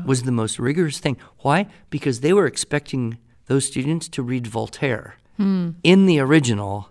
was 0.07 0.23
the 0.23 0.33
most 0.33 0.59
rigorous 0.59 0.99
thing. 1.01 1.17
Why? 1.41 1.67
Because 1.91 2.21
they 2.21 2.33
were 2.33 2.47
expecting 2.47 3.19
those 3.47 3.67
students 3.67 4.09
to 4.11 4.23
read 4.23 4.47
Voltaire 4.47 5.17
in 5.83 6.07
the 6.07 6.21
original 6.21 6.89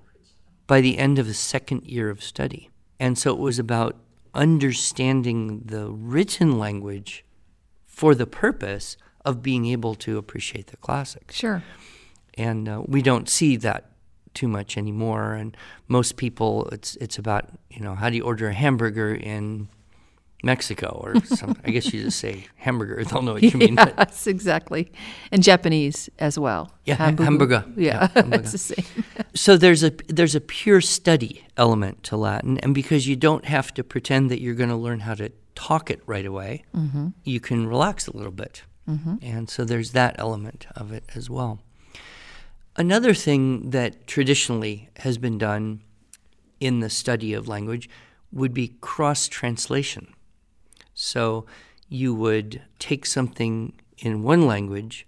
by 0.67 0.81
the 0.81 0.97
end 0.97 1.17
of 1.17 1.25
the 1.25 1.33
second 1.33 1.85
year 1.85 2.09
of 2.09 2.21
study. 2.21 2.69
And 2.99 3.17
so 3.17 3.31
it 3.31 3.39
was 3.39 3.57
about 3.57 3.95
understanding 4.33 5.61
the 5.65 5.89
written 5.89 6.59
language 6.59 7.23
for 7.85 8.13
the 8.13 8.27
purpose 8.27 8.97
of 9.23 9.41
being 9.41 9.65
able 9.67 9.95
to 9.95 10.17
appreciate 10.17 10.67
the 10.67 10.77
classics. 10.77 11.35
Sure. 11.35 11.63
And 12.33 12.67
uh, 12.67 12.83
we 12.85 13.01
don't 13.01 13.29
see 13.29 13.55
that 13.57 13.90
too 14.33 14.47
much 14.47 14.77
anymore. 14.77 15.33
And 15.33 15.55
most 15.87 16.17
people, 16.17 16.67
it's 16.71 16.95
it's 16.97 17.17
about 17.17 17.49
you 17.69 17.81
know 17.81 17.95
how 17.95 18.09
do 18.09 18.15
you 18.15 18.23
order 18.23 18.49
a 18.49 18.53
hamburger 18.53 19.13
in 19.13 19.67
Mexico 20.43 20.99
or 21.03 21.23
something. 21.25 21.61
I 21.65 21.71
guess 21.71 21.93
you 21.93 22.03
just 22.03 22.19
say 22.19 22.45
hamburger; 22.55 23.03
they'll 23.09 23.21
know 23.21 23.33
what 23.33 23.43
you 23.43 23.57
mean. 23.57 23.75
but- 23.75 23.93
Yes, 23.97 24.27
exactly. 24.27 24.91
And 25.31 25.43
Japanese 25.43 26.09
as 26.19 26.37
well. 26.39 26.71
Yeah, 26.85 26.95
Hamburger. 26.95 27.23
hamburger. 27.23 27.65
Yeah, 27.75 27.83
Yeah, 27.93 28.07
hamburger. 28.13 28.43
it's 28.43 28.51
the 28.51 28.57
same. 28.57 28.85
So 29.35 29.57
there's 29.57 29.83
a 29.83 29.91
there's 30.07 30.35
a 30.35 30.41
pure 30.41 30.81
study 30.81 31.45
element 31.57 32.03
to 32.03 32.17
Latin, 32.17 32.57
and 32.59 32.73
because 32.73 33.07
you 33.07 33.15
don't 33.15 33.45
have 33.45 33.73
to 33.75 33.83
pretend 33.83 34.31
that 34.31 34.41
you're 34.41 34.55
going 34.55 34.69
to 34.69 34.75
learn 34.75 35.01
how 35.01 35.13
to 35.15 35.31
talk 35.55 35.91
it 35.91 36.01
right 36.05 36.25
away, 36.25 36.63
mm-hmm. 36.75 37.09
you 37.23 37.39
can 37.39 37.67
relax 37.67 38.07
a 38.07 38.15
little 38.15 38.31
bit, 38.31 38.63
mm-hmm. 38.89 39.15
and 39.21 39.49
so 39.49 39.63
there's 39.63 39.91
that 39.91 40.15
element 40.17 40.65
of 40.75 40.91
it 40.91 41.03
as 41.15 41.29
well. 41.29 41.59
Another 42.77 43.13
thing 43.13 43.71
that 43.71 44.07
traditionally 44.07 44.89
has 44.97 45.17
been 45.17 45.37
done 45.37 45.81
in 46.59 46.79
the 46.79 46.89
study 46.89 47.33
of 47.33 47.47
language 47.47 47.89
would 48.31 48.53
be 48.53 48.75
cross 48.79 49.27
translation. 49.27 50.13
So 50.93 51.45
you 51.89 52.15
would 52.15 52.61
take 52.79 53.05
something 53.05 53.73
in 53.97 54.23
one 54.23 54.47
language, 54.47 55.05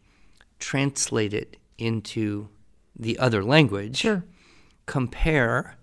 translate 0.60 1.34
it 1.34 1.58
into 1.78 2.50
the 2.98 3.18
other 3.18 3.44
language, 3.44 3.98
Sure. 3.98 4.26
compare, 4.86 5.78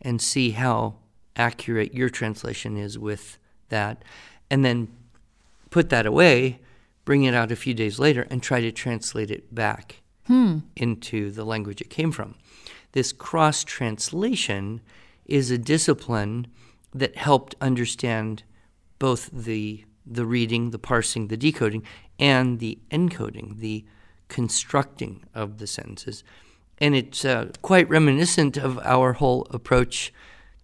and 0.00 0.20
see 0.20 0.52
how 0.52 0.96
accurate 1.36 1.94
your 1.94 2.08
translation 2.08 2.76
is 2.76 2.98
with 2.98 3.38
that, 3.68 4.02
and 4.50 4.64
then 4.64 4.88
put 5.70 5.90
that 5.90 6.06
away, 6.06 6.60
bring 7.04 7.24
it 7.24 7.34
out 7.34 7.52
a 7.52 7.56
few 7.56 7.74
days 7.74 7.98
later, 7.98 8.26
and 8.30 8.42
try 8.42 8.60
to 8.60 8.72
translate 8.72 9.30
it 9.30 9.54
back 9.54 10.01
into 10.28 11.30
the 11.30 11.44
language 11.44 11.80
it 11.80 11.90
came 11.90 12.12
from. 12.12 12.34
This 12.92 13.12
cross 13.12 13.64
translation 13.64 14.80
is 15.26 15.50
a 15.50 15.58
discipline 15.58 16.46
that 16.94 17.16
helped 17.16 17.54
understand 17.60 18.42
both 18.98 19.30
the 19.32 19.84
the 20.04 20.26
reading, 20.26 20.70
the 20.70 20.78
parsing, 20.80 21.28
the 21.28 21.36
decoding, 21.36 21.84
and 22.18 22.58
the 22.58 22.78
encoding, 22.90 23.58
the 23.60 23.84
constructing 24.28 25.22
of 25.32 25.58
the 25.58 25.66
sentences. 25.66 26.24
And 26.78 26.96
it's 26.96 27.24
uh, 27.24 27.50
quite 27.62 27.88
reminiscent 27.88 28.56
of 28.56 28.78
our 28.80 29.12
whole 29.12 29.46
approach 29.50 30.12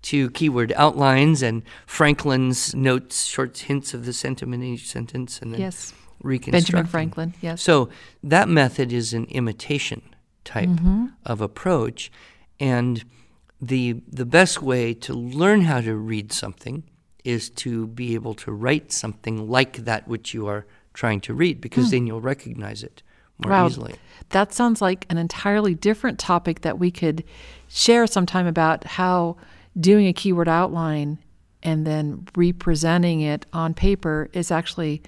to 0.03 0.31
keyword 0.31 0.73
outlines 0.75 1.43
and 1.43 1.63
Franklin's 1.87 2.75
notes, 2.75 3.25
short 3.27 3.57
hints 3.59 3.95
of 3.95 4.07
the 4.07 4.13
sentiment 4.13 4.63
in 4.65 4.71
each 4.71 4.89
sentence, 4.89 5.41
and 5.41 5.53
then 5.53 5.61
Yes. 5.61 5.95
Reconstructing. 6.23 6.73
Benjamin 6.73 6.87
Franklin. 6.87 7.35
Yes. 7.41 7.63
So 7.63 7.89
that 8.23 8.49
method 8.49 8.93
is 8.93 9.13
an 9.13 9.25
imitation 9.27 10.03
type 10.45 10.69
mm-hmm. 10.69 11.07
of 11.25 11.41
approach, 11.41 12.11
and 12.59 13.05
the 13.61 14.01
the 14.09 14.27
best 14.27 14.63
way 14.63 14.95
to 14.95 15.15
learn 15.15 15.63
how 15.63 15.81
to 15.81 15.95
read 15.95 16.33
something 16.33 16.85
is 17.25 17.51
to 17.51 17.87
be 17.89 18.15
able 18.15 18.35
to 18.35 18.53
write 18.53 18.93
something 18.93 19.49
like 19.49 19.79
that 19.79 20.09
which 20.09 20.33
you 20.33 20.47
are 20.47 20.67
trying 20.95 21.21
to 21.21 21.35
read, 21.35 21.61
because 21.61 21.87
hmm. 21.87 21.91
then 21.91 22.07
you'll 22.07 22.21
recognize 22.21 22.83
it 22.83 23.03
more 23.39 23.53
Wow. 23.53 23.67
easily. 23.67 23.95
That 24.31 24.53
sounds 24.53 24.81
like 24.81 25.07
an 25.11 25.19
entirely 25.19 25.75
different 25.75 26.19
topic 26.19 26.63
that 26.63 26.79
we 26.79 26.91
could 26.91 27.25
share 27.69 28.07
sometime 28.07 28.47
about 28.47 28.85
how 28.85 29.37
doing 29.79 30.07
a 30.07 30.13
keyword 30.13 30.49
outline 30.49 31.19
and 31.63 31.87
then 31.87 32.27
representing 32.37 33.21
it 33.21 33.47
on 33.53 33.75
paper 33.75 34.29
is 34.33 34.51
actually 34.51 35.03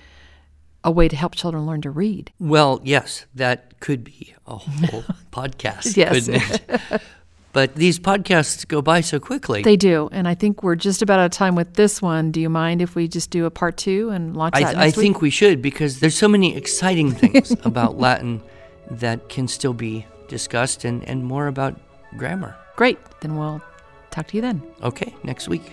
a 0.85 0.91
way 0.91 1.09
to 1.09 1.17
help 1.17 1.35
children 1.35 1.67
learn 1.67 1.83
to 1.83 1.91
read. 1.91 2.33
Well, 2.39 2.81
yes, 2.83 3.27
that 3.35 3.81
could 3.81 4.05
be 4.05 4.35
a 4.47 4.57
whole 4.57 5.03
podcast, 5.33 5.97
Yes. 5.97 6.27
couldn't 6.27 6.61
it? 6.69 7.03
But 7.53 7.75
these 7.75 7.99
podcasts 7.99 8.67
go 8.67 8.81
by 8.81 9.01
so 9.01 9.19
quickly. 9.19 9.63
They 9.63 9.77
do. 9.77 10.09
And 10.13 10.29
I 10.29 10.37
think 10.37 10.63
we're 10.63 10.77
just 10.77 11.03
about 11.03 11.19
out 11.19 11.25
of 11.25 11.31
time 11.33 11.57
with 11.57 11.75
this 11.75 12.01
one. 12.01 12.31
Do 12.31 12.41
you 12.41 12.49
mind 12.49 12.81
if 12.81 12.95
we 12.95 13.09
just 13.09 13.31
do 13.31 13.45
a 13.45 13.51
part 13.51 13.77
two 13.77 14.09
and 14.11 14.37
launch 14.37 14.55
I, 14.55 14.63
that 14.63 14.77
I 14.77 14.87
week? 14.87 14.95
think 14.95 15.21
we 15.21 15.31
should 15.31 15.61
because 15.61 15.99
there's 15.99 16.17
so 16.17 16.29
many 16.29 16.57
exciting 16.57 17.11
things 17.11 17.51
about 17.65 17.99
Latin 17.99 18.41
that 18.89 19.29
can 19.29 19.49
still 19.49 19.75
be 19.75 20.07
discussed 20.29 20.85
and, 20.85 21.03
and 21.09 21.25
more 21.25 21.49
about 21.49 21.77
grammar. 22.17 22.55
Great. 22.77 22.99
Then 23.21 23.37
we'll 23.37 23.61
talk 24.13 24.29
to 24.29 24.37
you 24.37 24.43
then. 24.43 24.63
Okay, 24.85 25.13
next 25.25 25.49
week. 25.49 25.73